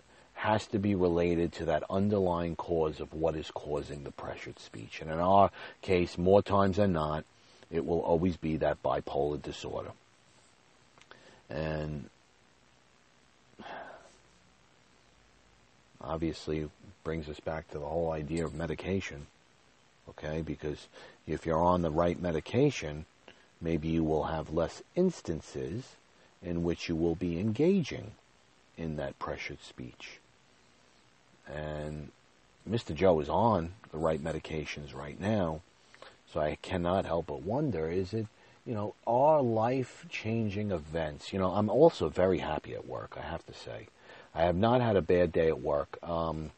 has 0.43 0.67
to 0.67 0.79
be 0.79 0.95
related 0.95 1.51
to 1.53 1.65
that 1.65 1.83
underlying 1.89 2.55
cause 2.55 2.99
of 2.99 3.13
what 3.13 3.35
is 3.35 3.49
causing 3.51 4.03
the 4.03 4.11
pressured 4.11 4.59
speech. 4.59 5.01
And 5.01 5.09
in 5.09 5.19
our 5.19 5.51
case, 5.81 6.17
more 6.17 6.41
times 6.41 6.77
than 6.77 6.93
not, 6.93 7.25
it 7.71 7.85
will 7.85 8.01
always 8.01 8.37
be 8.37 8.57
that 8.57 8.83
bipolar 8.83 9.41
disorder. 9.41 9.91
And 11.49 12.09
obviously 16.01 16.69
brings 17.03 17.29
us 17.29 17.39
back 17.39 17.69
to 17.71 17.79
the 17.79 17.85
whole 17.85 18.11
idea 18.11 18.45
of 18.45 18.53
medication 18.53 19.27
okay? 20.09 20.41
Because 20.41 20.87
if 21.27 21.45
you're 21.45 21.61
on 21.61 21.81
the 21.81 21.91
right 21.91 22.19
medication, 22.19 23.05
maybe 23.61 23.87
you 23.87 24.03
will 24.03 24.25
have 24.25 24.53
less 24.53 24.81
instances 24.95 25.95
in 26.41 26.63
which 26.63 26.89
you 26.89 26.95
will 26.95 27.15
be 27.15 27.39
engaging 27.39 28.11
in 28.77 28.97
that 28.97 29.17
pressured 29.19 29.61
speech. 29.63 30.19
And 31.47 32.11
Mr. 32.69 32.93
Joe 32.95 33.19
is 33.19 33.29
on 33.29 33.73
the 33.91 33.97
right 33.97 34.23
medications 34.23 34.95
right 34.95 35.19
now, 35.19 35.61
so 36.31 36.39
I 36.39 36.57
cannot 36.61 37.05
help 37.05 37.27
but 37.27 37.43
wonder 37.43 37.89
is 37.89 38.13
it, 38.13 38.27
you 38.65 38.73
know, 38.73 38.95
are 39.05 39.41
life 39.41 40.05
changing 40.09 40.71
events? 40.71 41.33
You 41.33 41.39
know, 41.39 41.51
I'm 41.51 41.69
also 41.69 42.09
very 42.09 42.39
happy 42.39 42.73
at 42.73 42.87
work, 42.87 43.17
I 43.17 43.21
have 43.21 43.45
to 43.45 43.53
say. 43.53 43.87
I 44.33 44.43
have 44.43 44.55
not 44.55 44.81
had 44.81 44.95
a 44.95 45.01
bad 45.01 45.31
day 45.31 45.47
at 45.47 45.61
work. 45.61 45.99
Um, 46.01 46.51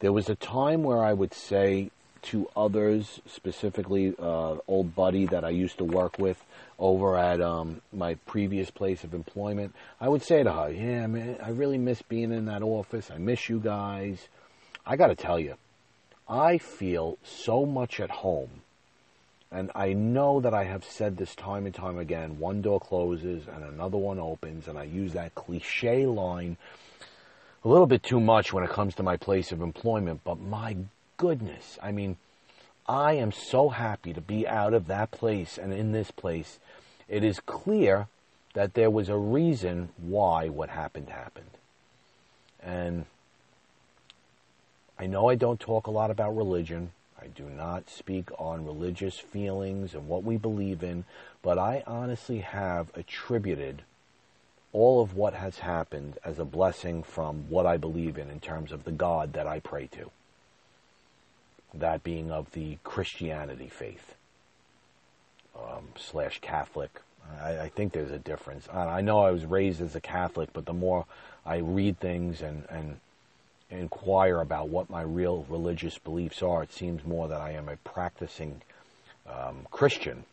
there 0.00 0.12
was 0.12 0.28
a 0.28 0.34
time 0.34 0.82
where 0.82 1.02
I 1.02 1.12
would 1.12 1.32
say 1.32 1.90
to 2.22 2.48
others, 2.56 3.20
specifically 3.26 4.14
uh, 4.18 4.56
old 4.66 4.94
buddy 4.94 5.26
that 5.26 5.44
I 5.44 5.50
used 5.50 5.78
to 5.78 5.84
work 5.84 6.18
with 6.18 6.42
over 6.78 7.16
at 7.16 7.40
um, 7.40 7.80
my 7.92 8.14
previous 8.26 8.70
place 8.70 9.04
of 9.04 9.14
employment, 9.14 9.74
I 10.00 10.08
would 10.08 10.22
say 10.22 10.42
to 10.42 10.52
her, 10.52 10.70
"Yeah, 10.70 11.06
man, 11.06 11.38
I 11.42 11.50
really 11.50 11.78
miss 11.78 12.02
being 12.02 12.32
in 12.32 12.46
that 12.46 12.62
office. 12.62 13.10
I 13.10 13.18
miss 13.18 13.48
you 13.48 13.60
guys." 13.60 14.28
I 14.86 14.96
got 14.96 15.08
to 15.08 15.14
tell 15.14 15.38
you, 15.38 15.56
I 16.26 16.56
feel 16.56 17.18
so 17.22 17.66
much 17.66 18.00
at 18.00 18.10
home. 18.10 18.62
And 19.50 19.70
I 19.74 19.92
know 19.92 20.40
that 20.40 20.54
I 20.54 20.64
have 20.64 20.84
said 20.84 21.16
this 21.16 21.34
time 21.34 21.66
and 21.66 21.74
time 21.74 21.98
again 21.98 22.38
one 22.38 22.62
door 22.62 22.80
closes 22.80 23.46
and 23.48 23.64
another 23.64 23.96
one 23.98 24.18
opens, 24.18 24.66
and 24.68 24.78
I 24.78 24.84
use 24.84 25.12
that 25.12 25.34
cliche 25.34 26.06
line 26.06 26.56
a 27.64 27.68
little 27.68 27.86
bit 27.86 28.02
too 28.02 28.20
much 28.20 28.52
when 28.52 28.64
it 28.64 28.70
comes 28.70 28.94
to 28.94 29.02
my 29.02 29.16
place 29.16 29.52
of 29.52 29.60
employment, 29.60 30.20
but 30.24 30.38
my 30.38 30.76
goodness. 31.18 31.78
I 31.82 31.92
mean, 31.92 32.16
I 32.88 33.12
am 33.12 33.32
so 33.32 33.68
happy 33.68 34.14
to 34.14 34.20
be 34.22 34.48
out 34.48 34.72
of 34.72 34.86
that 34.86 35.10
place 35.10 35.58
and 35.58 35.74
in 35.74 35.92
this 35.92 36.10
place. 36.10 36.58
It 37.06 37.22
is 37.22 37.38
clear 37.40 38.06
that 38.54 38.72
there 38.72 38.90
was 38.90 39.10
a 39.10 39.16
reason 39.16 39.90
why 39.98 40.48
what 40.48 40.70
happened 40.70 41.10
happened. 41.10 41.50
And 42.62 43.04
I 44.98 45.06
know 45.06 45.28
I 45.28 45.34
don't 45.34 45.60
talk 45.60 45.86
a 45.86 45.92
lot 45.92 46.10
about 46.10 46.36
religion. 46.36 46.92
I 47.20 47.26
do 47.26 47.44
not 47.44 47.90
speak 47.90 48.30
on 48.38 48.64
religious 48.64 49.18
feelings 49.18 49.94
and 49.94 50.08
what 50.08 50.24
we 50.24 50.36
believe 50.36 50.82
in, 50.82 51.04
but 51.42 51.58
I 51.58 51.82
honestly 51.86 52.38
have 52.38 52.90
attributed 52.94 53.82
all 54.72 55.02
of 55.02 55.14
what 55.14 55.34
has 55.34 55.58
happened 55.58 56.18
as 56.24 56.38
a 56.38 56.44
blessing 56.44 57.02
from 57.02 57.48
what 57.48 57.66
I 57.66 57.76
believe 57.76 58.18
in 58.18 58.30
in 58.30 58.40
terms 58.40 58.72
of 58.72 58.84
the 58.84 58.92
God 58.92 59.34
that 59.34 59.46
I 59.46 59.60
pray 59.60 59.88
to. 59.92 60.10
That 61.74 62.02
being 62.02 62.30
of 62.30 62.52
the 62.52 62.78
Christianity 62.82 63.68
faith 63.68 64.14
um, 65.56 65.88
slash 65.96 66.40
Catholic. 66.40 67.00
I, 67.42 67.58
I, 67.60 67.68
think 67.68 67.92
there's 67.92 68.10
a 68.10 68.18
difference. 68.18 68.68
I, 68.72 68.84
I 68.84 69.00
know 69.00 69.20
I 69.20 69.30
was 69.30 69.44
raised 69.44 69.82
as 69.82 69.94
a 69.94 70.00
Catholic, 70.00 70.50
but 70.52 70.64
the 70.64 70.72
more 70.72 71.04
I 71.44 71.58
read 71.58 72.00
things 72.00 72.40
and, 72.40 72.64
and 72.70 73.00
inquire 73.70 74.40
about 74.40 74.68
what 74.68 74.88
my 74.88 75.02
real 75.02 75.44
religious 75.48 75.98
beliefs 75.98 76.42
are, 76.42 76.62
it 76.62 76.72
seems 76.72 77.04
more 77.04 77.28
that 77.28 77.40
I 77.40 77.52
am 77.52 77.68
a 77.68 77.76
practicing 77.76 78.62
um, 79.26 79.66
Christian 79.70 80.24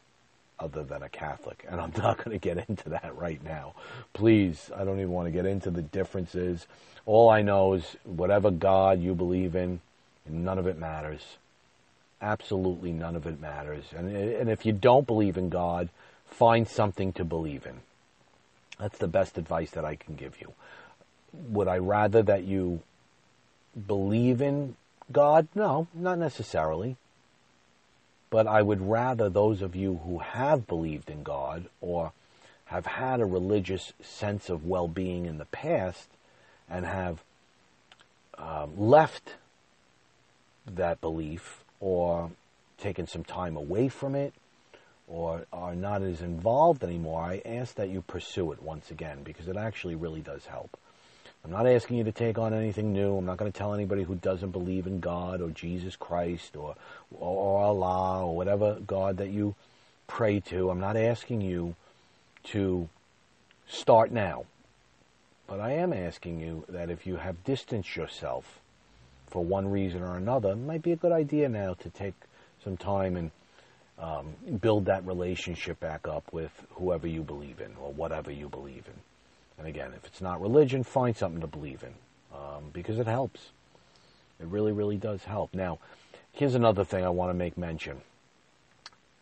other 0.59 0.83
than 0.83 1.03
a 1.03 1.09
Catholic. 1.09 1.65
And 1.69 1.81
I'm 1.81 1.93
not 1.97 2.17
going 2.23 2.31
to 2.31 2.39
get 2.39 2.69
into 2.69 2.89
that 2.89 3.15
right 3.15 3.43
now. 3.43 3.73
Please, 4.13 4.71
I 4.75 4.83
don't 4.83 4.99
even 4.99 5.11
want 5.11 5.27
to 5.27 5.31
get 5.31 5.45
into 5.45 5.69
the 5.69 5.81
differences. 5.81 6.67
All 7.05 7.29
I 7.29 7.41
know 7.41 7.73
is 7.73 7.97
whatever 8.03 8.51
God 8.51 9.01
you 9.01 9.15
believe 9.15 9.55
in, 9.55 9.81
none 10.27 10.57
of 10.57 10.67
it 10.67 10.77
matters. 10.77 11.37
Absolutely 12.21 12.91
none 12.91 13.15
of 13.15 13.27
it 13.27 13.39
matters. 13.39 13.85
And, 13.95 14.09
and 14.15 14.49
if 14.49 14.65
you 14.65 14.71
don't 14.71 15.05
believe 15.05 15.37
in 15.37 15.49
God, 15.49 15.89
find 16.25 16.67
something 16.67 17.13
to 17.13 17.25
believe 17.25 17.65
in. 17.65 17.81
That's 18.79 18.97
the 18.97 19.07
best 19.07 19.37
advice 19.37 19.71
that 19.71 19.85
I 19.85 19.95
can 19.95 20.15
give 20.15 20.41
you. 20.41 20.53
Would 21.33 21.67
I 21.67 21.77
rather 21.77 22.23
that 22.23 22.43
you 22.43 22.81
believe 23.87 24.41
in 24.41 24.75
God? 25.11 25.47
No, 25.55 25.87
not 25.93 26.17
necessarily. 26.17 26.97
But 28.29 28.47
I 28.47 28.61
would 28.61 28.81
rather 28.81 29.29
those 29.29 29.61
of 29.61 29.75
you 29.75 30.01
who 30.03 30.19
have 30.19 30.67
believed 30.67 31.09
in 31.09 31.23
God 31.23 31.65
or 31.79 32.11
have 32.65 32.85
had 32.85 33.19
a 33.19 33.25
religious 33.25 33.93
sense 34.01 34.49
of 34.49 34.65
well 34.65 34.87
being 34.87 35.25
in 35.25 35.37
the 35.37 35.45
past 35.45 36.07
and 36.69 36.85
have 36.85 37.21
um, 38.37 38.77
left 38.77 39.35
that 40.67 41.01
belief 41.01 41.63
or 41.79 42.31
taken 42.77 43.07
some 43.07 43.23
time 43.23 43.55
away 43.55 43.87
from 43.87 44.15
it 44.15 44.33
or 45.07 45.45
are 45.53 45.75
not 45.75 46.01
as 46.01 46.21
involved 46.21 46.83
anymore, 46.83 47.21
I 47.21 47.41
ask 47.45 47.75
that 47.75 47.89
you 47.89 48.01
pursue 48.01 48.51
it 48.51 48.61
once 48.61 48.89
again 48.91 49.19
because 49.23 49.47
it 49.47 49.57
actually 49.57 49.95
really 49.95 50.21
does 50.21 50.45
help. 50.47 50.77
I'm 51.43 51.51
not 51.51 51.67
asking 51.67 51.97
you 51.97 52.03
to 52.05 52.11
take 52.11 52.39
on 52.39 52.55
anything 52.55 52.91
new. 52.91 53.17
I'm 53.17 53.25
not 53.25 53.37
going 53.37 53.51
to 53.51 53.57
tell 53.57 53.75
anybody 53.75 54.01
who 54.01 54.15
doesn't 54.15 54.49
believe 54.49 54.87
in 54.87 54.99
God 54.99 55.41
or 55.41 55.49
Jesus 55.49 55.95
Christ 55.95 56.55
or, 56.55 56.75
or 57.11 57.59
Allah 57.59 58.25
or 58.25 58.35
whatever 58.35 58.79
God 58.79 59.17
that 59.17 59.29
you 59.29 59.53
pray 60.07 60.39
to. 60.39 60.71
I'm 60.71 60.79
not 60.79 60.97
asking 60.97 61.41
you 61.41 61.75
to 62.45 62.89
start 63.67 64.11
now. 64.11 64.45
But 65.47 65.59
I 65.59 65.73
am 65.73 65.93
asking 65.93 66.39
you 66.39 66.65
that 66.67 66.89
if 66.89 67.05
you 67.05 67.17
have 67.17 67.43
distanced 67.43 67.95
yourself 67.95 68.59
for 69.35 69.43
one 69.43 69.69
reason 69.69 70.01
or 70.01 70.15
another, 70.15 70.51
it 70.51 70.55
might 70.55 70.81
be 70.81 70.93
a 70.93 70.95
good 70.95 71.11
idea 71.11 71.49
now 71.49 71.73
to 71.73 71.89
take 71.89 72.13
some 72.63 72.77
time 72.77 73.17
and 73.17 73.31
um, 73.99 74.33
build 74.61 74.85
that 74.85 75.05
relationship 75.05 75.77
back 75.81 76.07
up 76.07 76.23
with 76.31 76.51
whoever 76.75 77.05
you 77.05 77.21
believe 77.21 77.59
in 77.59 77.75
or 77.81 77.91
whatever 77.91 78.31
you 78.31 78.47
believe 78.47 78.85
in. 78.87 78.93
And 79.57 79.67
again, 79.67 79.91
if 79.93 80.05
it's 80.05 80.21
not 80.21 80.39
religion, 80.39 80.83
find 80.83 81.17
something 81.17 81.41
to 81.41 81.47
believe 81.47 81.83
in 81.83 81.93
um, 82.33 82.69
because 82.71 82.97
it 82.97 83.07
helps. 83.07 83.49
It 84.39 84.47
really, 84.47 84.71
really 84.71 84.95
does 84.95 85.25
help. 85.25 85.53
Now, 85.53 85.79
here's 86.31 86.55
another 86.55 86.85
thing 86.85 87.03
I 87.03 87.09
want 87.09 87.29
to 87.29 87.33
make 87.33 87.57
mention 87.57 87.99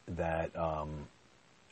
that, 0.08 0.56
um, 0.56 1.08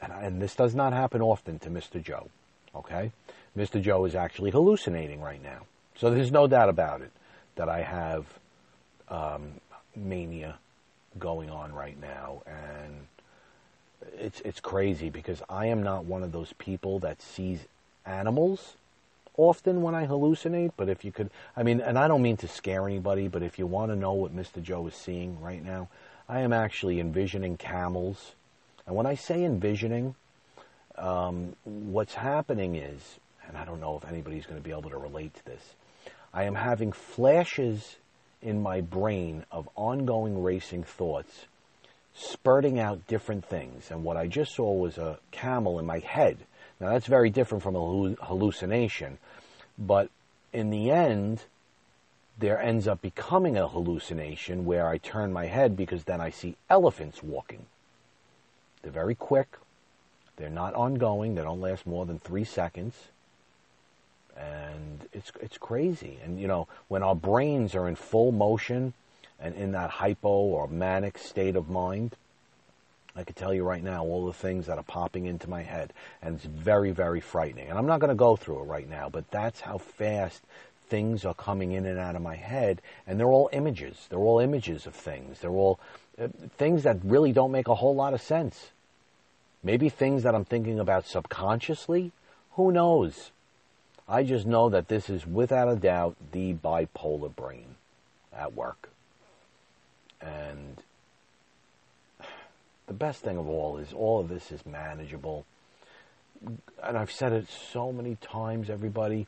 and, 0.02 0.12
and 0.14 0.42
this 0.42 0.56
does 0.56 0.74
not 0.74 0.94
happen 0.94 1.22
often 1.22 1.60
to 1.60 1.70
Mr. 1.70 2.04
Joe, 2.04 2.32
okay? 2.74 3.12
Mr. 3.56 3.80
Joe 3.80 4.04
is 4.06 4.16
actually 4.16 4.50
hallucinating 4.50 5.22
right 5.22 5.44
now. 5.44 5.68
So 5.96 6.10
there's 6.10 6.32
no 6.32 6.48
doubt 6.48 6.70
about 6.70 7.02
it 7.02 7.12
that 7.56 7.70
I 7.70 7.82
have 7.82 8.26
um, 9.10 9.54
mania 9.96 10.58
going 11.20 11.50
on 11.50 11.74
right 11.74 12.00
now. 12.00 12.42
And 12.48 13.08
it's, 14.18 14.42
it's 14.42 14.60
crazy 14.60 15.10
because 15.10 15.42
I 15.50 15.68
am 15.68 15.84
not 15.84 16.06
one 16.06 16.24
of 16.24 16.32
those 16.32 16.54
people 16.54 17.00
that 17.00 17.22
sees 17.22 17.60
animals 18.06 18.74
often 19.38 19.82
when 19.82 19.96
I 19.96 20.06
hallucinate, 20.06 20.72
but 20.76 20.90
if 20.90 21.06
you 21.06 21.12
could, 21.12 21.30
I 21.56 21.64
mean, 21.64 21.82
and 21.82 21.98
I 21.98 22.08
don't 22.08 22.22
mean 22.22 22.38
to 22.38 22.48
scare 22.48 22.86
anybody, 22.86 23.28
but 23.28 23.44
if 23.44 23.58
you 23.58 23.66
want 23.66 23.92
to 23.92 23.96
know 23.96 24.14
what 24.14 24.36
Mr. 24.36 24.62
Joe 24.62 24.88
is 24.88 24.96
seeing 24.96 25.40
right 25.42 25.64
now, 25.64 25.90
I 26.28 26.42
am 26.42 26.54
actually 26.54 27.00
envisioning 27.00 27.58
camels. 27.58 28.34
And 28.86 28.96
when 28.96 29.06
I 29.06 29.16
say 29.16 29.44
envisioning, 29.44 30.16
um, 30.98 31.56
what's 31.64 32.14
happening 32.14 32.76
is, 32.76 33.20
and 33.48 33.58
I 33.58 33.66
don't 33.66 33.80
know 33.80 34.00
if 34.02 34.08
anybody's 34.08 34.46
going 34.46 34.60
to 34.60 34.64
be 34.64 34.72
able 34.72 34.90
to 34.90 34.98
relate 34.98 35.34
to 35.36 35.46
this, 35.46 35.74
I 36.34 36.44
am 36.44 36.56
having 36.56 36.92
flashes 36.92 37.98
in 38.42 38.62
my 38.62 38.82
brain 38.82 39.46
of 39.52 39.70
ongoing 39.76 40.42
racing 40.42 40.84
thoughts 40.84 41.46
spurting 42.14 42.78
out 42.80 43.08
different 43.08 43.46
things. 43.46 43.90
And 43.90 44.04
what 44.04 44.18
I 44.18 44.28
just 44.28 44.54
saw 44.54 44.74
was 44.74 44.98
a 44.98 45.18
camel 45.32 45.80
in 45.80 45.86
my 45.86 46.00
head 46.00 46.38
now, 46.82 46.90
that's 46.90 47.06
very 47.06 47.30
different 47.30 47.62
from 47.62 47.76
a 47.76 48.26
hallucination, 48.26 49.20
but 49.78 50.10
in 50.52 50.72
the 50.72 50.90
end, 50.90 51.44
there 52.40 52.60
ends 52.60 52.88
up 52.88 53.04
becoming 53.04 53.56
a 53.56 53.68
hallucination 53.68 54.66
where 54.66 54.88
I 54.88 54.98
turn 54.98 55.32
my 55.32 55.46
head 55.46 55.78
because 55.78 56.06
then 56.06 56.20
I 56.20 56.32
see 56.32 56.58
elephants 56.72 57.22
walking. 57.22 57.68
They're 58.82 58.92
very 58.92 59.14
quick, 59.14 59.58
they're 60.38 60.50
not 60.50 60.74
ongoing, 60.74 61.36
they 61.36 61.44
don't 61.44 61.62
last 61.62 61.86
more 61.86 62.08
than 62.08 62.18
three 62.18 62.46
seconds. 62.46 62.96
And 64.42 65.08
it's 65.14 65.32
it's 65.40 65.58
crazy. 65.58 66.18
And 66.24 66.40
you 66.40 66.48
know, 66.48 66.68
when 66.88 67.04
our 67.04 67.16
brains 67.16 67.76
are 67.76 67.88
in 67.88 67.96
full 67.96 68.32
motion 68.32 68.94
and 69.40 69.56
in 69.56 69.72
that 69.74 69.90
hypo 69.90 70.30
or 70.30 70.68
manic 70.68 71.18
state 71.18 71.56
of 71.56 71.70
mind, 71.70 72.16
I 73.16 73.24
can 73.24 73.36
tell 73.36 73.54
you 73.54 73.64
right 73.64 73.84
now 73.84 74.04
all 74.04 74.26
the 74.26 74.34
things 74.34 74.68
that 74.68 74.78
are 74.78 74.84
popping 74.84 75.26
into 75.26 75.50
my 75.50 75.64
head, 75.64 75.94
and 76.22 76.36
it's 76.36 76.46
very, 76.46 76.92
very 76.92 77.20
frightening. 77.20 77.70
And 77.70 77.78
I'm 77.78 77.86
not 77.86 78.00
going 78.00 78.10
to 78.10 78.16
go 78.16 78.36
through 78.36 78.62
it 78.62 78.66
right 78.66 78.90
now, 78.90 79.10
but 79.10 79.30
that's 79.32 79.62
how 79.62 79.78
fast 79.78 80.42
things 80.90 81.26
are 81.26 81.34
coming 81.34 81.72
in 81.72 81.86
and 81.86 82.00
out 82.00 82.16
of 82.16 82.22
my 82.22 82.36
head, 82.36 82.82
and 83.06 83.20
they're 83.20 83.32
all 83.32 83.50
images. 83.54 84.08
They're 84.10 84.20
all 84.20 84.40
images 84.40 84.86
of 84.86 84.96
things. 84.96 85.40
They're 85.40 85.50
all 85.50 85.80
uh, 86.22 86.28
things 86.58 86.84
that 86.84 86.98
really 87.04 87.32
don't 87.32 87.52
make 87.52 87.68
a 87.68 87.76
whole 87.76 87.96
lot 87.96 88.14
of 88.14 88.22
sense. 88.22 88.72
Maybe 89.64 89.90
things 89.90 90.24
that 90.24 90.36
I'm 90.36 90.46
thinking 90.46 90.80
about 90.80 91.06
subconsciously. 91.06 92.12
Who 92.54 92.72
knows? 92.72 93.32
I 94.08 94.24
just 94.24 94.46
know 94.46 94.70
that 94.70 94.88
this 94.88 95.10
is 95.10 95.26
without 95.26 95.70
a 95.70 95.76
doubt 95.76 96.16
the 96.32 96.54
bipolar 96.54 97.34
brain 97.36 97.76
at 98.36 98.54
work. 98.54 98.90
And 100.22 100.82
the 102.88 102.94
best 102.94 103.22
thing 103.22 103.38
of 103.38 103.48
all 103.48 103.78
is 103.78 103.94
all 103.94 104.20
of 104.20 104.28
this 104.28 104.52
is 104.52 104.66
manageable. 104.66 105.46
And 106.84 106.98
I've 106.98 107.12
said 107.12 107.34
it 107.34 107.48
so 107.72 107.92
many 107.92 108.16
times, 108.16 108.70
everybody. 108.70 109.28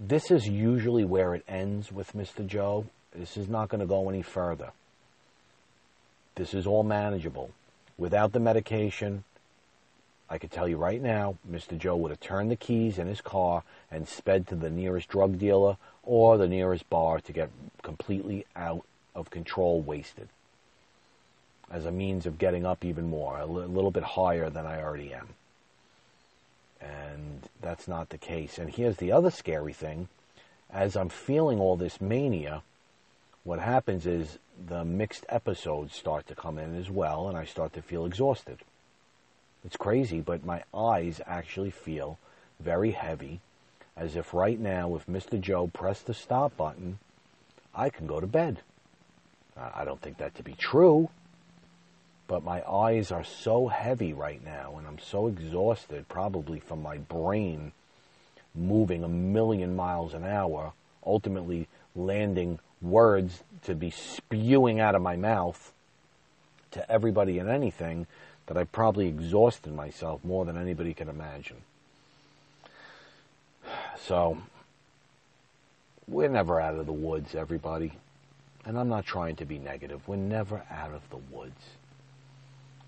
This 0.00 0.30
is 0.30 0.46
usually 0.46 1.04
where 1.04 1.34
it 1.34 1.44
ends 1.48 1.92
with 1.92 2.12
Mr. 2.12 2.46
Joe. 2.46 2.86
This 3.14 3.36
is 3.36 3.48
not 3.48 3.68
going 3.68 3.80
to 3.80 3.86
go 3.86 4.08
any 4.08 4.22
further. 4.22 4.70
This 6.36 6.54
is 6.54 6.66
all 6.66 6.84
manageable. 6.84 7.50
Without 7.96 8.32
the 8.32 8.38
medication, 8.38 9.24
I 10.30 10.38
could 10.38 10.50
tell 10.50 10.68
you 10.68 10.76
right 10.76 11.00
now, 11.00 11.36
Mr. 11.50 11.78
Joe 11.78 11.96
would 11.96 12.10
have 12.10 12.20
turned 12.20 12.50
the 12.50 12.56
keys 12.56 12.98
in 12.98 13.06
his 13.06 13.20
car 13.20 13.62
and 13.90 14.06
sped 14.06 14.46
to 14.48 14.54
the 14.54 14.70
nearest 14.70 15.08
drug 15.08 15.38
dealer 15.38 15.76
or 16.02 16.36
the 16.36 16.48
nearest 16.48 16.88
bar 16.90 17.20
to 17.20 17.32
get 17.32 17.50
completely 17.82 18.44
out 18.54 18.84
of 19.14 19.30
control 19.30 19.80
wasted 19.80 20.28
as 21.70 21.84
a 21.84 21.92
means 21.92 22.26
of 22.26 22.38
getting 22.38 22.64
up 22.64 22.84
even 22.84 23.08
more, 23.08 23.38
a 23.38 23.46
little 23.46 23.90
bit 23.90 24.02
higher 24.02 24.48
than 24.48 24.66
I 24.66 24.82
already 24.82 25.12
am. 25.12 25.28
And 26.80 27.48
that's 27.60 27.88
not 27.88 28.08
the 28.08 28.18
case. 28.18 28.58
And 28.58 28.70
here's 28.70 28.96
the 28.96 29.12
other 29.12 29.30
scary 29.30 29.72
thing. 29.72 30.08
As 30.70 30.96
I'm 30.96 31.08
feeling 31.08 31.60
all 31.60 31.76
this 31.76 32.00
mania, 32.00 32.62
what 33.44 33.58
happens 33.58 34.06
is 34.06 34.38
the 34.66 34.84
mixed 34.84 35.26
episodes 35.28 35.94
start 35.94 36.26
to 36.28 36.34
come 36.34 36.58
in 36.58 36.76
as 36.76 36.90
well, 36.90 37.28
and 37.28 37.36
I 37.36 37.44
start 37.44 37.72
to 37.74 37.82
feel 37.82 38.06
exhausted. 38.06 38.58
It's 39.64 39.76
crazy, 39.76 40.20
but 40.20 40.44
my 40.44 40.62
eyes 40.72 41.20
actually 41.26 41.70
feel 41.70 42.18
very 42.60 42.92
heavy, 42.92 43.40
as 43.96 44.16
if 44.16 44.32
right 44.32 44.58
now, 44.58 44.94
if 44.94 45.06
Mr. 45.06 45.40
Joe 45.40 45.66
pressed 45.66 46.06
the 46.06 46.14
stop 46.14 46.56
button, 46.56 46.98
I 47.74 47.90
can 47.90 48.06
go 48.06 48.20
to 48.20 48.26
bed. 48.26 48.60
I 49.56 49.84
don't 49.84 50.00
think 50.00 50.18
that 50.18 50.36
to 50.36 50.42
be 50.42 50.54
true, 50.54 51.10
but 52.28 52.44
my 52.44 52.62
eyes 52.68 53.10
are 53.10 53.24
so 53.24 53.66
heavy 53.66 54.12
right 54.12 54.44
now 54.44 54.76
and 54.78 54.86
I'm 54.86 54.98
so 54.98 55.26
exhausted, 55.26 56.08
probably 56.08 56.60
from 56.60 56.82
my 56.82 56.98
brain 56.98 57.72
moving 58.54 59.02
a 59.02 59.08
million 59.08 59.74
miles 59.74 60.14
an 60.14 60.24
hour, 60.24 60.72
ultimately 61.04 61.68
landing 61.96 62.58
words 62.80 63.42
to 63.64 63.74
be 63.74 63.90
spewing 63.90 64.78
out 64.78 64.94
of 64.94 65.02
my 65.02 65.16
mouth 65.16 65.72
to 66.70 66.90
everybody 66.90 67.38
and 67.38 67.48
anything 67.48 68.06
that 68.48 68.56
I 68.56 68.64
probably 68.64 69.08
exhausted 69.08 69.74
myself 69.74 70.24
more 70.24 70.44
than 70.44 70.56
anybody 70.56 70.94
can 70.94 71.08
imagine. 71.08 71.58
So, 74.00 74.38
we're 76.08 76.30
never 76.30 76.58
out 76.58 76.74
of 76.74 76.86
the 76.86 76.92
woods, 76.92 77.34
everybody. 77.34 77.92
And 78.64 78.78
I'm 78.78 78.88
not 78.88 79.04
trying 79.04 79.36
to 79.36 79.44
be 79.44 79.58
negative. 79.58 80.08
We're 80.08 80.16
never 80.16 80.62
out 80.70 80.92
of 80.92 81.08
the 81.10 81.18
woods. 81.18 81.62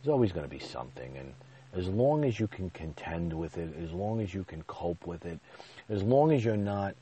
There's 0.02 0.12
always 0.12 0.32
going 0.32 0.46
to 0.46 0.50
be 0.50 0.58
something. 0.58 1.14
And 1.18 1.34
as 1.74 1.88
long 1.88 2.24
as 2.24 2.40
you 2.40 2.46
can 2.46 2.70
contend 2.70 3.38
with 3.38 3.58
it, 3.58 3.74
as 3.82 3.92
long 3.92 4.22
as 4.22 4.32
you 4.32 4.44
can 4.44 4.62
cope 4.62 5.06
with 5.06 5.26
it, 5.26 5.38
as 5.90 6.02
long 6.02 6.32
as 6.32 6.42
you're 6.42 6.56
not 6.56 6.94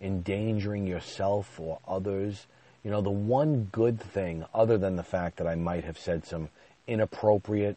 endangering 0.00 0.86
yourself 0.86 1.60
or 1.60 1.78
others, 1.86 2.46
you 2.82 2.90
know, 2.90 3.02
the 3.02 3.10
one 3.10 3.68
good 3.72 4.00
thing, 4.00 4.46
other 4.54 4.78
than 4.78 4.96
the 4.96 5.02
fact 5.02 5.36
that 5.36 5.46
I 5.46 5.54
might 5.54 5.84
have 5.84 5.98
said 5.98 6.24
some 6.24 6.48
inappropriate 6.86 7.76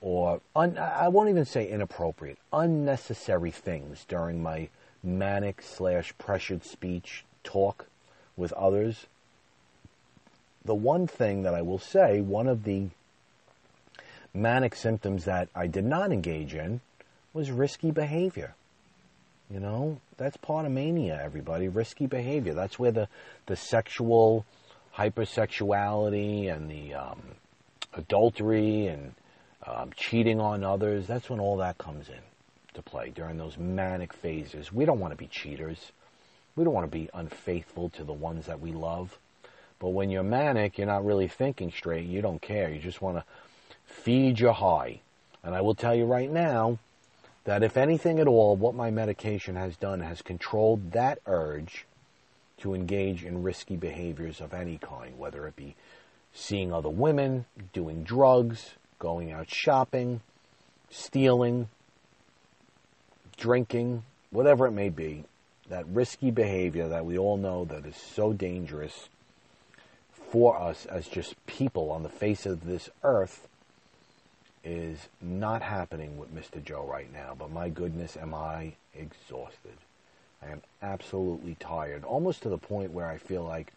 or 0.00 0.40
un, 0.54 0.78
I 0.78 1.08
won't 1.08 1.28
even 1.28 1.44
say 1.44 1.68
inappropriate, 1.68 2.38
unnecessary 2.52 3.50
things 3.50 4.04
during 4.08 4.42
my 4.42 4.68
manic 5.02 5.62
slash 5.62 6.16
pressured 6.18 6.64
speech 6.64 7.24
talk 7.42 7.86
with 8.36 8.52
others. 8.52 9.06
The 10.64 10.74
one 10.74 11.06
thing 11.06 11.42
that 11.42 11.54
I 11.54 11.62
will 11.62 11.78
say, 11.78 12.20
one 12.20 12.46
of 12.46 12.64
the 12.64 12.88
manic 14.34 14.76
symptoms 14.76 15.24
that 15.24 15.48
I 15.54 15.66
did 15.66 15.84
not 15.84 16.12
engage 16.12 16.54
in 16.54 16.80
was 17.32 17.50
risky 17.50 17.90
behavior. 17.90 18.54
You 19.50 19.60
know, 19.60 20.00
that's 20.18 20.36
part 20.36 20.66
of 20.66 20.72
mania, 20.72 21.18
everybody. 21.22 21.68
Risky 21.68 22.06
behavior. 22.06 22.52
That's 22.52 22.78
where 22.78 22.92
the, 22.92 23.08
the 23.46 23.56
sexual 23.56 24.44
hypersexuality 24.94 26.54
and 26.54 26.70
the 26.70 26.94
um, 26.94 27.22
adultery 27.94 28.88
and 28.88 29.14
um, 29.68 29.92
cheating 29.96 30.40
on 30.40 30.64
others, 30.64 31.06
that's 31.06 31.28
when 31.28 31.40
all 31.40 31.56
that 31.58 31.78
comes 31.78 32.08
in 32.08 32.20
to 32.74 32.82
play 32.82 33.10
during 33.14 33.36
those 33.36 33.58
manic 33.58 34.12
phases. 34.12 34.72
We 34.72 34.84
don't 34.84 35.00
want 35.00 35.12
to 35.12 35.16
be 35.16 35.26
cheaters. 35.26 35.92
We 36.56 36.64
don't 36.64 36.74
want 36.74 36.90
to 36.90 36.96
be 36.96 37.10
unfaithful 37.12 37.90
to 37.90 38.04
the 38.04 38.12
ones 38.12 38.46
that 38.46 38.60
we 38.60 38.72
love. 38.72 39.18
But 39.78 39.90
when 39.90 40.10
you're 40.10 40.22
manic, 40.22 40.78
you're 40.78 40.86
not 40.86 41.04
really 41.04 41.28
thinking 41.28 41.70
straight. 41.70 42.06
You 42.06 42.22
don't 42.22 42.42
care. 42.42 42.70
You 42.70 42.80
just 42.80 43.02
want 43.02 43.18
to 43.18 43.24
feed 43.84 44.40
your 44.40 44.52
high. 44.52 45.00
And 45.42 45.54
I 45.54 45.60
will 45.60 45.74
tell 45.74 45.94
you 45.94 46.04
right 46.04 46.30
now 46.30 46.78
that 47.44 47.62
if 47.62 47.76
anything 47.76 48.18
at 48.18 48.26
all, 48.26 48.56
what 48.56 48.74
my 48.74 48.90
medication 48.90 49.54
has 49.54 49.76
done 49.76 50.00
has 50.00 50.20
controlled 50.22 50.92
that 50.92 51.18
urge 51.26 51.86
to 52.58 52.74
engage 52.74 53.24
in 53.24 53.42
risky 53.42 53.76
behaviors 53.76 54.40
of 54.40 54.52
any 54.52 54.78
kind, 54.78 55.18
whether 55.18 55.46
it 55.46 55.56
be 55.56 55.76
seeing 56.32 56.72
other 56.72 56.88
women, 56.88 57.46
doing 57.72 58.02
drugs, 58.02 58.74
going 58.98 59.32
out 59.32 59.50
shopping, 59.50 60.20
stealing, 60.90 61.68
drinking, 63.36 64.02
whatever 64.30 64.66
it 64.66 64.72
may 64.72 64.88
be, 64.88 65.24
that 65.68 65.86
risky 65.88 66.30
behavior 66.30 66.88
that 66.88 67.04
we 67.04 67.18
all 67.18 67.36
know 67.36 67.64
that 67.64 67.86
is 67.86 67.96
so 67.96 68.32
dangerous 68.32 69.08
for 70.30 70.58
us 70.58 70.86
as 70.86 71.08
just 71.08 71.34
people 71.46 71.90
on 71.90 72.02
the 72.02 72.08
face 72.08 72.46
of 72.46 72.64
this 72.64 72.90
earth 73.02 73.48
is 74.64 75.08
not 75.22 75.62
happening 75.62 76.18
with 76.18 76.34
Mr. 76.34 76.62
Joe 76.62 76.84
right 76.84 77.10
now. 77.12 77.34
But 77.38 77.50
my 77.50 77.68
goodness, 77.68 78.16
am 78.16 78.34
I 78.34 78.74
exhausted. 78.94 79.78
I 80.42 80.50
am 80.50 80.62
absolutely 80.82 81.56
tired, 81.58 82.04
almost 82.04 82.42
to 82.42 82.48
the 82.48 82.58
point 82.58 82.92
where 82.92 83.08
I 83.08 83.18
feel 83.18 83.42
like 83.42 83.72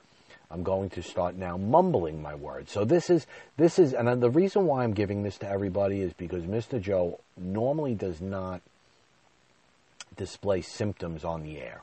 I'm 0.52 0.64
going 0.64 0.90
to 0.92 1.02
start 1.02 1.36
now 1.36 1.58
mumbling 1.58 2.22
my 2.22 2.36
words. 2.36 2.72
So 2.72 2.84
this 2.84 3.10
is 3.10 3.26
this 3.58 3.80
is 3.80 3.94
and 3.94 4.22
the 4.22 4.30
reason 4.30 4.66
why 4.66 4.84
I'm 4.84 4.94
giving 4.94 5.24
this 5.24 5.38
to 5.40 5.50
everybody 5.50 6.02
is 6.02 6.14
because 6.14 6.44
Mr. 6.44 6.82
Joe 6.82 7.20
normally 7.38 7.96
does 7.96 8.20
not 8.20 8.62
display 10.18 10.62
symptoms 10.62 11.24
on 11.24 11.44
the 11.44 11.60
air. 11.60 11.82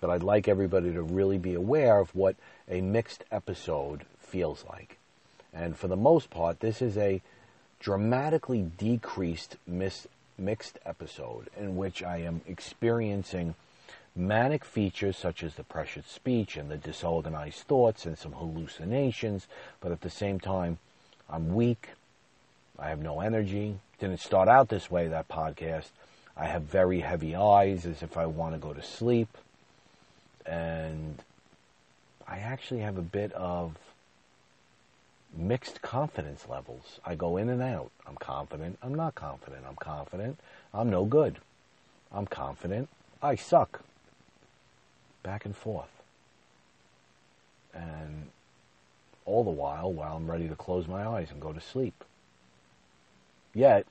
But 0.00 0.10
I'd 0.10 0.22
like 0.22 0.46
everybody 0.46 0.92
to 0.92 1.02
really 1.02 1.38
be 1.38 1.54
aware 1.54 1.98
of 1.98 2.14
what 2.14 2.36
a 2.68 2.80
mixed 2.80 3.24
episode 3.32 4.04
feels 4.20 4.64
like. 4.68 4.98
And 5.54 5.76
for 5.76 5.88
the 5.88 5.96
most 5.96 6.28
part, 6.28 6.60
this 6.60 6.82
is 6.82 6.98
a 6.98 7.22
dramatically 7.80 8.70
decreased 8.76 9.56
mis- 9.66 10.06
mixed 10.36 10.78
episode 10.84 11.48
in 11.58 11.76
which 11.76 12.02
I 12.02 12.18
am 12.18 12.42
experiencing 12.46 13.54
manic 14.16 14.64
features 14.64 15.16
such 15.16 15.42
as 15.42 15.54
the 15.54 15.62
pressured 15.62 16.08
speech 16.08 16.56
and 16.56 16.70
the 16.70 16.76
disorganized 16.76 17.58
thoughts 17.58 18.06
and 18.06 18.16
some 18.16 18.32
hallucinations, 18.32 19.46
but 19.80 19.92
at 19.92 20.00
the 20.00 20.10
same 20.10 20.40
time, 20.40 20.78
I'm 21.28 21.54
weak. 21.54 21.90
I 22.78 22.88
have 22.88 23.00
no 23.00 23.20
energy. 23.20 23.78
Didn't 24.00 24.20
start 24.20 24.48
out 24.48 24.68
this 24.68 24.90
way, 24.90 25.08
that 25.08 25.28
podcast. 25.28 25.90
I 26.36 26.46
have 26.46 26.62
very 26.62 27.00
heavy 27.00 27.34
eyes 27.34 27.86
as 27.86 28.02
if 28.02 28.16
I 28.16 28.26
want 28.26 28.54
to 28.54 28.58
go 28.58 28.72
to 28.72 28.82
sleep. 28.82 29.28
And 30.44 31.22
I 32.28 32.38
actually 32.38 32.80
have 32.80 32.98
a 32.98 33.02
bit 33.02 33.32
of 33.32 33.76
mixed 35.36 35.82
confidence 35.82 36.46
levels. 36.48 37.00
I 37.04 37.14
go 37.14 37.36
in 37.36 37.48
and 37.48 37.62
out. 37.62 37.90
I'm 38.06 38.16
confident. 38.16 38.78
I'm 38.82 38.94
not 38.94 39.14
confident. 39.14 39.64
I'm 39.68 39.76
confident. 39.76 40.38
I'm 40.72 40.90
no 40.90 41.04
good. 41.04 41.38
I'm 42.12 42.26
confident. 42.26 42.88
I 43.22 43.34
suck. 43.34 43.82
Back 45.26 45.44
and 45.44 45.56
forth. 45.56 45.90
And 47.74 48.28
all 49.24 49.42
the 49.42 49.50
while, 49.50 49.92
while 49.92 50.16
I'm 50.16 50.30
ready 50.30 50.48
to 50.48 50.54
close 50.54 50.86
my 50.86 51.04
eyes 51.04 51.32
and 51.32 51.40
go 51.40 51.52
to 51.52 51.60
sleep. 51.60 52.04
Yet, 53.52 53.86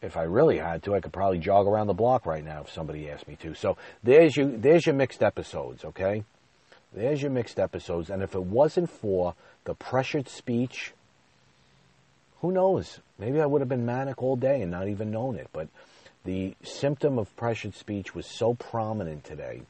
if 0.00 0.16
I 0.16 0.22
really 0.22 0.58
had 0.58 0.84
to, 0.84 0.94
I 0.94 1.00
could 1.00 1.12
probably 1.12 1.40
jog 1.40 1.66
around 1.66 1.88
the 1.88 1.92
block 1.92 2.24
right 2.24 2.44
now 2.44 2.60
if 2.60 2.70
somebody 2.70 3.10
asked 3.10 3.26
me 3.26 3.34
to. 3.42 3.54
So 3.54 3.76
there's 4.04 4.36
you. 4.36 4.56
There's 4.56 4.86
your 4.86 4.94
mixed 4.94 5.24
episodes. 5.24 5.84
Okay. 5.84 6.22
There's 6.92 7.20
your 7.20 7.32
mixed 7.32 7.58
episodes. 7.58 8.08
And 8.08 8.22
if 8.22 8.36
it 8.36 8.44
wasn't 8.44 8.88
for 8.88 9.34
the 9.64 9.74
pressured 9.74 10.28
speech, 10.28 10.92
who 12.42 12.52
knows? 12.52 13.00
Maybe 13.18 13.40
I 13.40 13.46
would 13.46 13.60
have 13.60 13.68
been 13.68 13.86
manic 13.86 14.22
all 14.22 14.36
day 14.36 14.62
and 14.62 14.70
not 14.70 14.86
even 14.86 15.10
known 15.10 15.34
it. 15.34 15.48
But 15.52 15.66
the 16.24 16.54
symptom 16.62 17.18
of 17.18 17.34
pressured 17.36 17.74
speech 17.74 18.14
was 18.14 18.26
so 18.26 18.54
prominent 18.54 19.24
today 19.24 19.62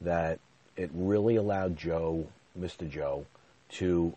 that 0.00 0.38
it 0.76 0.90
really 0.94 1.36
allowed 1.36 1.76
Joe, 1.76 2.26
Mr. 2.58 2.88
Joe, 2.88 3.26
to 3.70 4.14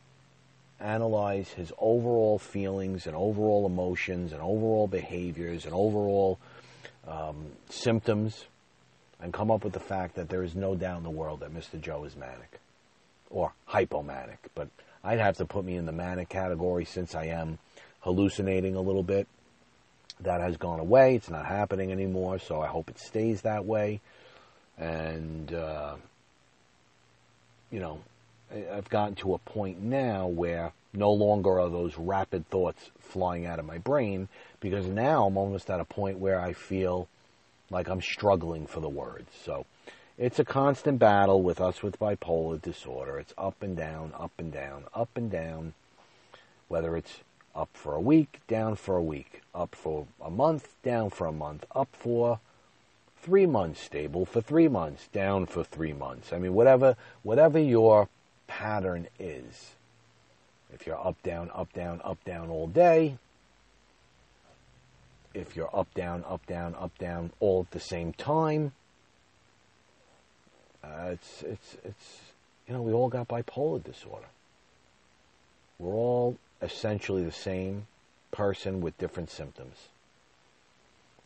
analyze 0.79 1.49
his 1.49 1.73
overall 1.77 2.39
feelings 2.39 3.05
and 3.05 3.15
overall 3.15 3.65
emotions 3.65 4.31
and 4.31 4.41
overall 4.41 4.87
behaviors 4.87 5.65
and 5.65 5.73
overall 5.73 6.39
um, 7.07 7.47
symptoms 7.69 8.45
and 9.21 9.33
come 9.33 9.51
up 9.51 9.63
with 9.63 9.73
the 9.73 9.79
fact 9.79 10.15
that 10.15 10.29
there 10.29 10.43
is 10.43 10.55
no 10.55 10.75
doubt 10.75 10.97
in 10.97 11.03
the 11.03 11.09
world 11.09 11.41
that 11.41 11.53
Mr. 11.53 11.79
Joe 11.79 12.05
is 12.05 12.15
manic 12.15 12.59
or 13.29 13.51
hypomanic. 13.69 14.37
But 14.55 14.69
I'd 15.03 15.19
have 15.19 15.37
to 15.37 15.45
put 15.45 15.65
me 15.65 15.75
in 15.75 15.85
the 15.85 15.91
manic 15.91 16.29
category 16.29 16.85
since 16.85 17.15
I 17.15 17.25
am 17.25 17.57
hallucinating 18.01 18.75
a 18.75 18.81
little 18.81 19.03
bit. 19.03 19.27
That 20.21 20.41
has 20.41 20.57
gone 20.57 20.81
away. 20.81 21.15
It's 21.15 21.29
not 21.29 21.45
happening 21.45 21.93
anymore, 21.93 22.39
so 22.39 22.61
I 22.61 22.67
hope 22.67 22.89
it 22.89 22.99
stays 22.99 23.43
that 23.43 23.65
way. 23.65 24.01
And, 24.77 25.53
uh, 25.53 25.95
you 27.71 27.79
know, 27.79 27.99
I've 28.51 28.89
gotten 28.89 29.15
to 29.15 29.33
a 29.33 29.37
point 29.37 29.81
now 29.81 30.27
where 30.27 30.73
no 30.93 31.11
longer 31.11 31.59
are 31.59 31.69
those 31.69 31.97
rapid 31.97 32.49
thoughts 32.49 32.89
flying 32.99 33.45
out 33.45 33.59
of 33.59 33.65
my 33.65 33.77
brain 33.77 34.27
because 34.59 34.87
now 34.87 35.25
I'm 35.25 35.37
almost 35.37 35.69
at 35.69 35.79
a 35.79 35.85
point 35.85 36.17
where 36.17 36.39
I 36.39 36.53
feel 36.53 37.07
like 37.69 37.87
I'm 37.87 38.01
struggling 38.01 38.65
for 38.65 38.79
the 38.79 38.89
words. 38.89 39.29
So 39.43 39.65
it's 40.17 40.39
a 40.39 40.45
constant 40.45 40.99
battle 40.99 41.43
with 41.43 41.61
us 41.61 41.83
with 41.83 41.99
bipolar 41.99 42.61
disorder. 42.61 43.19
It's 43.19 43.33
up 43.37 43.61
and 43.61 43.77
down, 43.77 44.13
up 44.17 44.31
and 44.37 44.51
down, 44.51 44.85
up 44.93 45.09
and 45.15 45.31
down. 45.31 45.73
Whether 46.67 46.97
it's 46.97 47.19
up 47.55 47.69
for 47.73 47.95
a 47.95 48.01
week, 48.01 48.41
down 48.47 48.75
for 48.75 48.95
a 48.95 49.03
week, 49.03 49.41
up 49.53 49.75
for 49.75 50.07
a 50.21 50.29
month, 50.29 50.75
down 50.83 51.09
for 51.09 51.27
a 51.27 51.31
month, 51.31 51.65
up 51.75 51.89
for 51.93 52.39
three 53.21 53.45
months, 53.45 53.81
stable 53.81 54.25
for 54.25 54.41
three 54.41 54.67
months, 54.67 55.07
down 55.07 55.45
for 55.45 55.63
three 55.63 55.93
months. 55.93 56.31
I 56.31 56.39
mean, 56.39 56.53
whatever, 56.53 56.95
whatever 57.23 57.59
your 57.59 58.07
pattern 58.47 59.07
is. 59.19 59.71
If 60.73 60.85
you're 60.85 61.05
up, 61.05 61.21
down, 61.23 61.49
up, 61.53 61.73
down, 61.73 62.01
up, 62.03 62.23
down 62.23 62.49
all 62.49 62.67
day, 62.67 63.17
if 65.33 65.55
you're 65.55 65.75
up, 65.75 65.93
down, 65.93 66.23
up, 66.27 66.45
down, 66.45 66.75
up, 66.75 66.97
down 66.97 67.31
all 67.39 67.61
at 67.61 67.71
the 67.71 67.79
same 67.79 68.13
time, 68.13 68.71
uh, 70.83 71.09
it's, 71.11 71.43
it's, 71.43 71.77
it's, 71.83 72.19
you 72.67 72.73
know, 72.73 72.81
we 72.81 72.93
all 72.93 73.09
got 73.09 73.27
bipolar 73.27 73.83
disorder. 73.83 74.27
We're 75.77 75.93
all 75.93 76.37
essentially 76.61 77.23
the 77.23 77.31
same 77.31 77.87
person 78.31 78.81
with 78.81 78.97
different 78.97 79.29
symptoms 79.29 79.75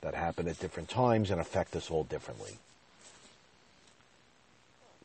that 0.03 0.13
happen 0.13 0.47
at 0.47 0.59
different 0.59 0.89
times 0.89 1.31
and 1.31 1.41
affect 1.41 1.75
us 1.75 1.89
all 1.89 2.03
differently. 2.03 2.57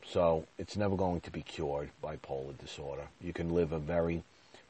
So 0.05 0.45
it's 0.57 0.75
never 0.75 0.95
going 0.95 1.21
to 1.21 1.31
be 1.31 1.41
cured, 1.41 1.89
bipolar 2.03 2.57
disorder. 2.57 3.07
You 3.21 3.31
can 3.31 3.53
live 3.53 3.71
a 3.71 3.79
very 3.79 4.23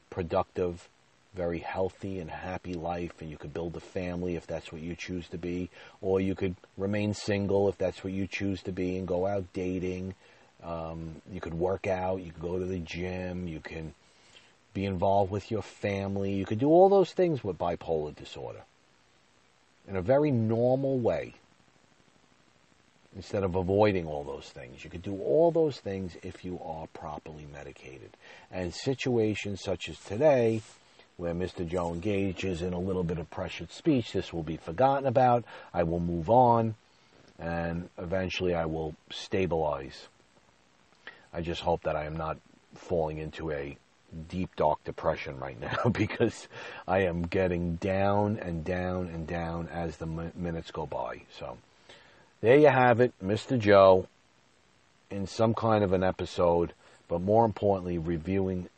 productive, 0.08 0.88
very 1.34 1.58
healthy 1.58 2.18
and 2.18 2.30
happy 2.30 2.74
life, 2.74 3.20
and 3.20 3.30
you 3.30 3.36
could 3.36 3.52
build 3.52 3.76
a 3.76 3.80
family 3.80 4.36
if 4.36 4.46
that's 4.46 4.70
what 4.72 4.82
you 4.82 4.94
choose 4.94 5.26
to 5.28 5.38
be, 5.38 5.68
or 6.00 6.20
you 6.20 6.34
could 6.34 6.54
remain 6.76 7.14
single 7.14 7.68
if 7.68 7.78
that's 7.78 8.04
what 8.04 8.12
you 8.12 8.26
choose 8.26 8.62
to 8.62 8.72
be 8.72 8.98
and 8.98 9.08
go 9.08 9.26
out 9.26 9.44
dating. 9.52 10.14
Um, 10.62 11.22
you 11.32 11.40
could 11.40 11.54
work 11.54 11.86
out, 11.86 12.20
you 12.20 12.32
could 12.32 12.42
go 12.42 12.58
to 12.58 12.66
the 12.66 12.78
gym, 12.78 13.48
you 13.48 13.60
can 13.60 13.94
be 14.74 14.84
involved 14.84 15.32
with 15.32 15.50
your 15.50 15.62
family, 15.62 16.34
you 16.34 16.44
could 16.44 16.58
do 16.58 16.68
all 16.68 16.88
those 16.88 17.12
things 17.12 17.42
with 17.42 17.58
bipolar 17.58 18.14
disorder 18.14 18.60
in 19.88 19.96
a 19.96 20.02
very 20.02 20.30
normal 20.30 20.98
way 20.98 21.34
instead 23.16 23.42
of 23.42 23.56
avoiding 23.56 24.06
all 24.06 24.22
those 24.22 24.48
things. 24.48 24.84
You 24.84 24.90
could 24.90 25.02
do 25.02 25.20
all 25.20 25.50
those 25.50 25.78
things 25.78 26.16
if 26.22 26.44
you 26.44 26.60
are 26.64 26.86
properly 26.88 27.46
medicated. 27.52 28.16
And 28.52 28.72
situations 28.72 29.62
such 29.62 29.88
as 29.88 29.98
today, 29.98 30.62
where 31.16 31.34
Mr. 31.34 31.66
Joe 31.66 31.92
engages 31.92 32.62
in 32.62 32.72
a 32.72 32.78
little 32.78 33.02
bit 33.02 33.18
of 33.18 33.28
pressured 33.30 33.72
speech, 33.72 34.12
this 34.12 34.32
will 34.32 34.42
be 34.42 34.56
forgotten 34.56 35.06
about. 35.06 35.44
I 35.74 35.82
will 35.82 36.00
move 36.00 36.30
on, 36.30 36.76
and 37.38 37.88
eventually 37.98 38.54
I 38.54 38.66
will 38.66 38.94
stabilize. 39.10 40.08
I 41.32 41.42
just 41.42 41.60
hope 41.60 41.82
that 41.82 41.96
I 41.96 42.04
am 42.04 42.16
not 42.16 42.38
falling 42.74 43.18
into 43.18 43.50
a 43.50 43.76
deep, 44.28 44.54
dark 44.56 44.82
depression 44.84 45.38
right 45.38 45.60
now 45.60 45.88
because 45.92 46.48
I 46.86 47.00
am 47.00 47.22
getting 47.22 47.76
down 47.76 48.38
and 48.38 48.64
down 48.64 49.08
and 49.08 49.26
down 49.26 49.68
as 49.68 49.96
the 49.96 50.06
minutes 50.06 50.70
go 50.70 50.86
by. 50.86 51.22
So 51.38 51.58
there 52.40 52.56
you 52.56 52.68
have 52.68 53.00
it, 53.00 53.12
Mr. 53.22 53.58
Joe, 53.58 54.06
in 55.10 55.26
some 55.26 55.54
kind 55.54 55.84
of 55.84 55.92
an 55.92 56.02
episode, 56.02 56.72
but 57.08 57.20
more 57.20 57.44
importantly, 57.44 57.98
reviewing 57.98 58.68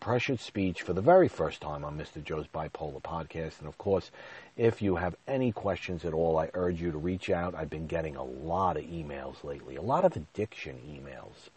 pressured 0.00 0.38
speech 0.38 0.82
for 0.82 0.92
the 0.92 1.00
very 1.00 1.28
first 1.28 1.60
time 1.60 1.84
on 1.84 1.98
Mr. 1.98 2.22
Joe's 2.22 2.46
Bipolar 2.46 3.02
Podcast. 3.02 3.58
And 3.58 3.66
of 3.66 3.78
course, 3.78 4.10
if 4.56 4.80
you 4.80 4.96
have 4.96 5.16
any 5.26 5.50
questions 5.52 6.04
at 6.04 6.12
all, 6.12 6.38
I 6.38 6.50
urge 6.54 6.80
you 6.80 6.92
to 6.92 6.98
reach 6.98 7.30
out. 7.30 7.54
I've 7.54 7.70
been 7.70 7.86
getting 7.86 8.14
a 8.16 8.22
lot 8.22 8.76
of 8.76 8.84
emails 8.84 9.42
lately, 9.42 9.76
a 9.76 9.82
lot 9.82 10.04
of 10.04 10.14
addiction 10.14 10.76
emails 10.88 11.50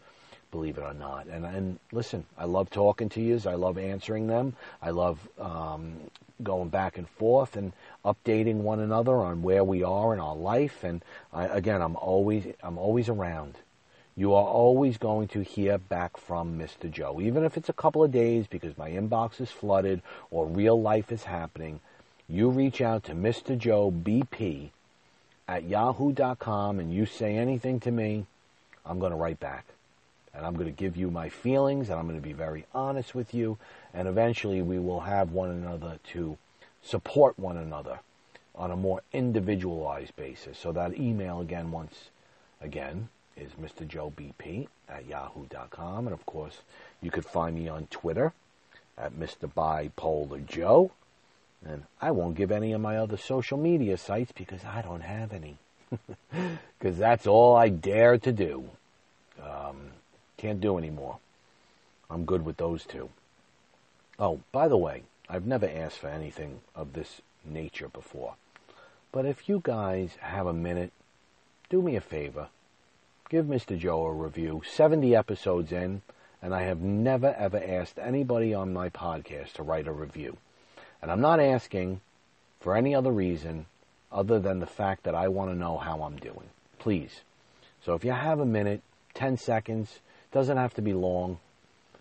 believe 0.50 0.78
it 0.78 0.82
or 0.82 0.94
not. 0.94 1.26
And 1.26 1.44
and 1.44 1.78
listen, 1.92 2.24
I 2.36 2.44
love 2.44 2.70
talking 2.70 3.08
to 3.10 3.20
you. 3.20 3.40
I 3.46 3.54
love 3.54 3.78
answering 3.78 4.26
them. 4.26 4.54
I 4.82 4.90
love 4.90 5.18
um, 5.38 5.96
going 6.42 6.68
back 6.68 6.98
and 6.98 7.08
forth 7.08 7.56
and 7.56 7.72
updating 8.04 8.56
one 8.56 8.80
another 8.80 9.16
on 9.16 9.42
where 9.42 9.64
we 9.64 9.82
are 9.82 10.12
in 10.12 10.20
our 10.20 10.36
life. 10.36 10.84
And 10.84 11.02
I, 11.32 11.46
again, 11.46 11.82
I'm 11.82 11.96
always 11.96 12.46
I'm 12.62 12.78
always 12.78 13.08
around. 13.08 13.56
You 14.16 14.34
are 14.34 14.44
always 14.44 14.98
going 14.98 15.28
to 15.28 15.42
hear 15.42 15.78
back 15.78 16.16
from 16.16 16.58
Mr. 16.58 16.90
Joe, 16.90 17.20
even 17.20 17.44
if 17.44 17.56
it's 17.56 17.68
a 17.68 17.74
couple 17.74 18.04
of 18.04 18.12
days 18.12 18.46
because 18.46 18.76
my 18.76 18.90
inbox 18.90 19.40
is 19.40 19.50
flooded 19.50 20.02
or 20.30 20.46
real 20.46 20.80
life 20.80 21.12
is 21.12 21.24
happening. 21.24 21.80
You 22.28 22.50
reach 22.50 22.80
out 22.80 23.04
to 23.04 23.12
Mr. 23.12 23.56
Joe 23.56 23.90
BP 23.90 24.70
at 25.48 25.64
yahoo.com 25.64 26.78
and 26.78 26.92
you 26.92 27.06
say 27.06 27.36
anything 27.36 27.80
to 27.80 27.90
me, 27.90 28.26
I'm 28.84 28.98
going 28.98 29.10
to 29.10 29.16
write 29.16 29.40
back 29.40 29.64
and 30.34 30.46
I'm 30.46 30.54
going 30.54 30.66
to 30.66 30.72
give 30.72 30.96
you 30.96 31.10
my 31.10 31.28
feelings, 31.28 31.90
and 31.90 31.98
I'm 31.98 32.06
going 32.06 32.20
to 32.20 32.26
be 32.26 32.32
very 32.32 32.64
honest 32.74 33.14
with 33.14 33.34
you, 33.34 33.58
and 33.92 34.06
eventually 34.06 34.62
we 34.62 34.78
will 34.78 35.00
have 35.00 35.32
one 35.32 35.50
another 35.50 35.98
to 36.12 36.38
support 36.82 37.38
one 37.38 37.56
another 37.56 38.00
on 38.54 38.70
a 38.70 38.76
more 38.76 39.02
individualized 39.12 40.14
basis. 40.16 40.58
So 40.58 40.72
that 40.72 40.98
email 40.98 41.40
again, 41.40 41.70
once 41.70 42.10
again, 42.60 43.08
is 43.36 43.52
Mr. 43.52 43.86
Joe 43.86 44.12
BP 44.16 44.68
at 44.88 45.06
yahoo.com, 45.06 46.06
and 46.06 46.14
of 46.14 46.26
course, 46.26 46.58
you 47.00 47.10
could 47.10 47.24
find 47.24 47.56
me 47.56 47.68
on 47.68 47.86
Twitter 47.86 48.32
at 48.98 49.12
Mr. 49.12 49.50
Bipolar 49.52 50.46
Joe, 50.46 50.92
and 51.64 51.84
I 52.00 52.10
won't 52.10 52.36
give 52.36 52.50
any 52.50 52.72
of 52.72 52.80
my 52.80 52.96
other 52.96 53.16
social 53.16 53.58
media 53.58 53.96
sites 53.96 54.32
because 54.32 54.64
I 54.64 54.82
don't 54.82 55.02
have 55.02 55.32
any, 55.32 55.58
because 56.78 56.98
that's 56.98 57.26
all 57.26 57.56
I 57.56 57.68
dare 57.68 58.18
to 58.18 58.32
do. 58.32 58.68
Um, 59.42 59.92
can't 60.40 60.60
do 60.60 60.78
anymore. 60.78 61.18
I'm 62.08 62.24
good 62.24 62.46
with 62.46 62.56
those 62.56 62.84
two. 62.84 63.10
Oh, 64.18 64.40
by 64.52 64.68
the 64.68 64.76
way, 64.76 65.02
I've 65.28 65.46
never 65.46 65.68
asked 65.68 65.98
for 65.98 66.08
anything 66.08 66.60
of 66.74 66.94
this 66.94 67.20
nature 67.44 67.88
before. 67.88 68.34
But 69.12 69.26
if 69.26 69.48
you 69.50 69.60
guys 69.62 70.16
have 70.20 70.46
a 70.46 70.54
minute, 70.54 70.92
do 71.68 71.82
me 71.82 71.94
a 71.94 72.00
favor. 72.00 72.48
Give 73.28 73.44
Mr. 73.44 73.78
Joe 73.78 74.06
a 74.06 74.12
review. 74.12 74.62
70 74.66 75.14
episodes 75.14 75.72
in, 75.72 76.00
and 76.40 76.54
I 76.54 76.62
have 76.62 76.80
never 76.80 77.34
ever 77.34 77.62
asked 77.62 77.98
anybody 77.98 78.54
on 78.54 78.72
my 78.72 78.88
podcast 78.88 79.52
to 79.54 79.62
write 79.62 79.86
a 79.86 79.92
review. 79.92 80.38
And 81.02 81.10
I'm 81.10 81.20
not 81.20 81.38
asking 81.38 82.00
for 82.60 82.74
any 82.74 82.94
other 82.94 83.12
reason 83.12 83.66
other 84.10 84.40
than 84.40 84.60
the 84.60 84.66
fact 84.66 85.04
that 85.04 85.14
I 85.14 85.28
want 85.28 85.50
to 85.50 85.58
know 85.58 85.76
how 85.76 86.02
I'm 86.02 86.16
doing. 86.16 86.48
Please. 86.78 87.20
So 87.84 87.94
if 87.94 88.04
you 88.04 88.12
have 88.12 88.40
a 88.40 88.46
minute, 88.46 88.80
10 89.14 89.36
seconds, 89.36 90.00
doesn't 90.32 90.56
have 90.56 90.74
to 90.74 90.82
be 90.82 90.92
long. 90.92 91.38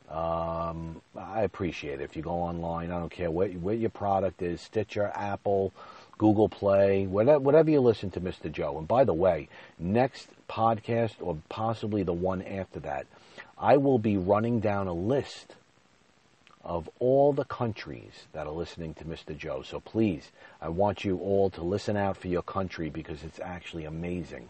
Um, 0.09 1.01
I 1.15 1.41
appreciate 1.41 2.01
it. 2.01 2.03
If 2.03 2.15
you 2.15 2.23
go 2.23 2.32
online, 2.32 2.91
I 2.91 2.99
don't 2.99 3.11
care 3.11 3.30
what, 3.30 3.51
what 3.53 3.77
your 3.77 3.91
product 3.91 4.41
is 4.41 4.59
Stitcher, 4.59 5.11
Apple, 5.13 5.71
Google 6.17 6.49
Play, 6.49 7.05
whatever, 7.05 7.39
whatever 7.39 7.69
you 7.69 7.80
listen 7.80 8.09
to 8.11 8.21
Mr. 8.21 8.51
Joe. 8.51 8.77
And 8.77 8.88
by 8.88 9.03
the 9.03 9.13
way, 9.13 9.49
next 9.77 10.27
podcast, 10.49 11.13
or 11.19 11.38
possibly 11.47 12.03
the 12.03 12.13
one 12.13 12.41
after 12.41 12.80
that, 12.82 13.05
I 13.57 13.77
will 13.77 13.99
be 13.99 14.17
running 14.17 14.59
down 14.59 14.88
a 14.88 14.93
list 14.93 15.55
of 16.63 16.89
all 16.99 17.32
the 17.32 17.45
countries 17.45 18.27
that 18.34 18.47
are 18.47 18.53
listening 18.53 18.93
to 18.95 19.05
Mr. 19.05 19.38
Joe. 19.38 19.61
So 19.61 19.80
please, 19.80 20.32
I 20.61 20.69
want 20.69 21.05
you 21.05 21.17
all 21.17 21.49
to 21.51 21.63
listen 21.63 21.95
out 21.95 22.17
for 22.17 22.27
your 22.27 22.41
country 22.41 22.89
because 22.89 23.23
it's 23.23 23.39
actually 23.39 23.86
amazing 23.86 24.49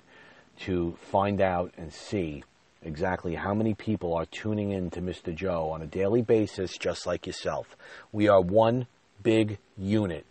to 0.62 0.98
find 1.12 1.40
out 1.40 1.74
and 1.78 1.94
see 1.94 2.44
exactly 2.82 3.36
how 3.36 3.54
many 3.54 3.74
people 3.74 4.14
are 4.14 4.26
tuning 4.26 4.72
in 4.72 4.90
to 4.92 5.02
Mr. 5.02 5.36
Joe 5.36 5.70
on 5.70 5.82
a 5.82 5.88
daily 5.88 6.22
basis, 6.22 6.78
just 6.78 7.06
like 7.06 7.28
yourself. 7.28 7.76
We 8.12 8.28
are 8.28 8.42
one 8.42 8.88
big 9.22 9.58
unit, 9.78 10.26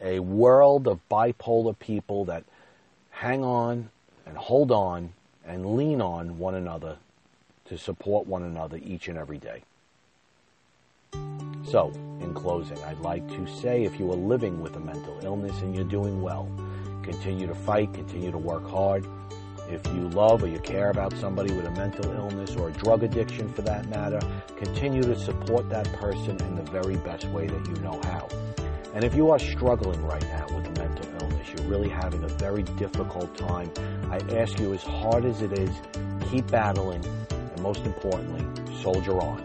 a 0.00 0.20
world 0.20 0.88
of 0.88 1.00
bipolar 1.08 1.78
people 1.78 2.24
that 2.26 2.44
hang 3.10 3.44
on 3.44 3.90
and 4.26 4.36
hold 4.36 4.72
on 4.72 5.12
and 5.46 5.76
lean 5.76 6.00
on 6.00 6.38
one 6.38 6.54
another 6.54 6.96
to 7.66 7.78
support 7.78 8.26
one 8.26 8.42
another 8.42 8.78
each 8.82 9.08
and 9.08 9.18
every 9.18 9.38
day. 9.38 9.62
So, 11.70 11.92
in 12.20 12.34
closing, 12.34 12.78
I'd 12.84 13.00
like 13.00 13.26
to 13.28 13.46
say 13.46 13.84
if 13.84 13.98
you 13.98 14.10
are 14.12 14.16
living 14.16 14.60
with 14.60 14.76
a 14.76 14.80
mental 14.80 15.18
illness 15.22 15.58
and 15.62 15.74
you're 15.74 15.84
doing 15.84 16.20
well, 16.20 16.50
continue 17.02 17.46
to 17.46 17.54
fight, 17.54 17.92
continue 17.94 18.30
to 18.30 18.38
work 18.38 18.68
hard 18.68 19.06
if 19.74 19.86
you 19.88 20.08
love 20.10 20.42
or 20.42 20.46
you 20.46 20.58
care 20.60 20.90
about 20.90 21.12
somebody 21.16 21.52
with 21.52 21.66
a 21.66 21.70
mental 21.72 22.10
illness 22.12 22.54
or 22.56 22.68
a 22.68 22.72
drug 22.72 23.02
addiction 23.02 23.52
for 23.52 23.62
that 23.62 23.88
matter, 23.88 24.20
continue 24.56 25.02
to 25.02 25.18
support 25.18 25.68
that 25.68 25.92
person 25.94 26.40
in 26.42 26.54
the 26.54 26.62
very 26.70 26.96
best 26.96 27.24
way 27.26 27.46
that 27.46 27.66
you 27.68 27.74
know 27.82 28.00
how. 28.04 28.28
And 28.94 29.04
if 29.04 29.14
you 29.14 29.30
are 29.30 29.38
struggling 29.38 30.00
right 30.06 30.22
now 30.22 30.46
with 30.54 30.66
a 30.66 30.80
mental 30.80 31.06
illness, 31.20 31.48
you're 31.52 31.66
really 31.66 31.88
having 31.88 32.22
a 32.22 32.28
very 32.28 32.62
difficult 32.62 33.36
time, 33.36 33.70
I 34.10 34.18
ask 34.36 34.58
you 34.60 34.72
as 34.72 34.82
hard 34.82 35.24
as 35.24 35.42
it 35.42 35.58
is, 35.58 35.74
keep 36.30 36.46
battling, 36.46 37.04
and 37.30 37.60
most 37.60 37.84
importantly, 37.84 38.46
soldier 38.80 39.20
on. 39.20 39.44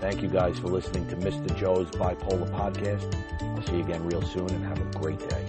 Thank 0.00 0.20
you 0.20 0.28
guys 0.28 0.58
for 0.58 0.68
listening 0.68 1.08
to 1.08 1.16
Mr. 1.16 1.56
Joe's 1.56 1.88
Bipolar 1.92 2.50
Podcast. 2.50 3.14
I'll 3.40 3.66
see 3.66 3.78
you 3.78 3.84
again 3.84 4.04
real 4.04 4.20
soon 4.20 4.50
and 4.50 4.64
have 4.66 4.78
a 4.78 4.98
great 4.98 5.26
day. 5.30 5.48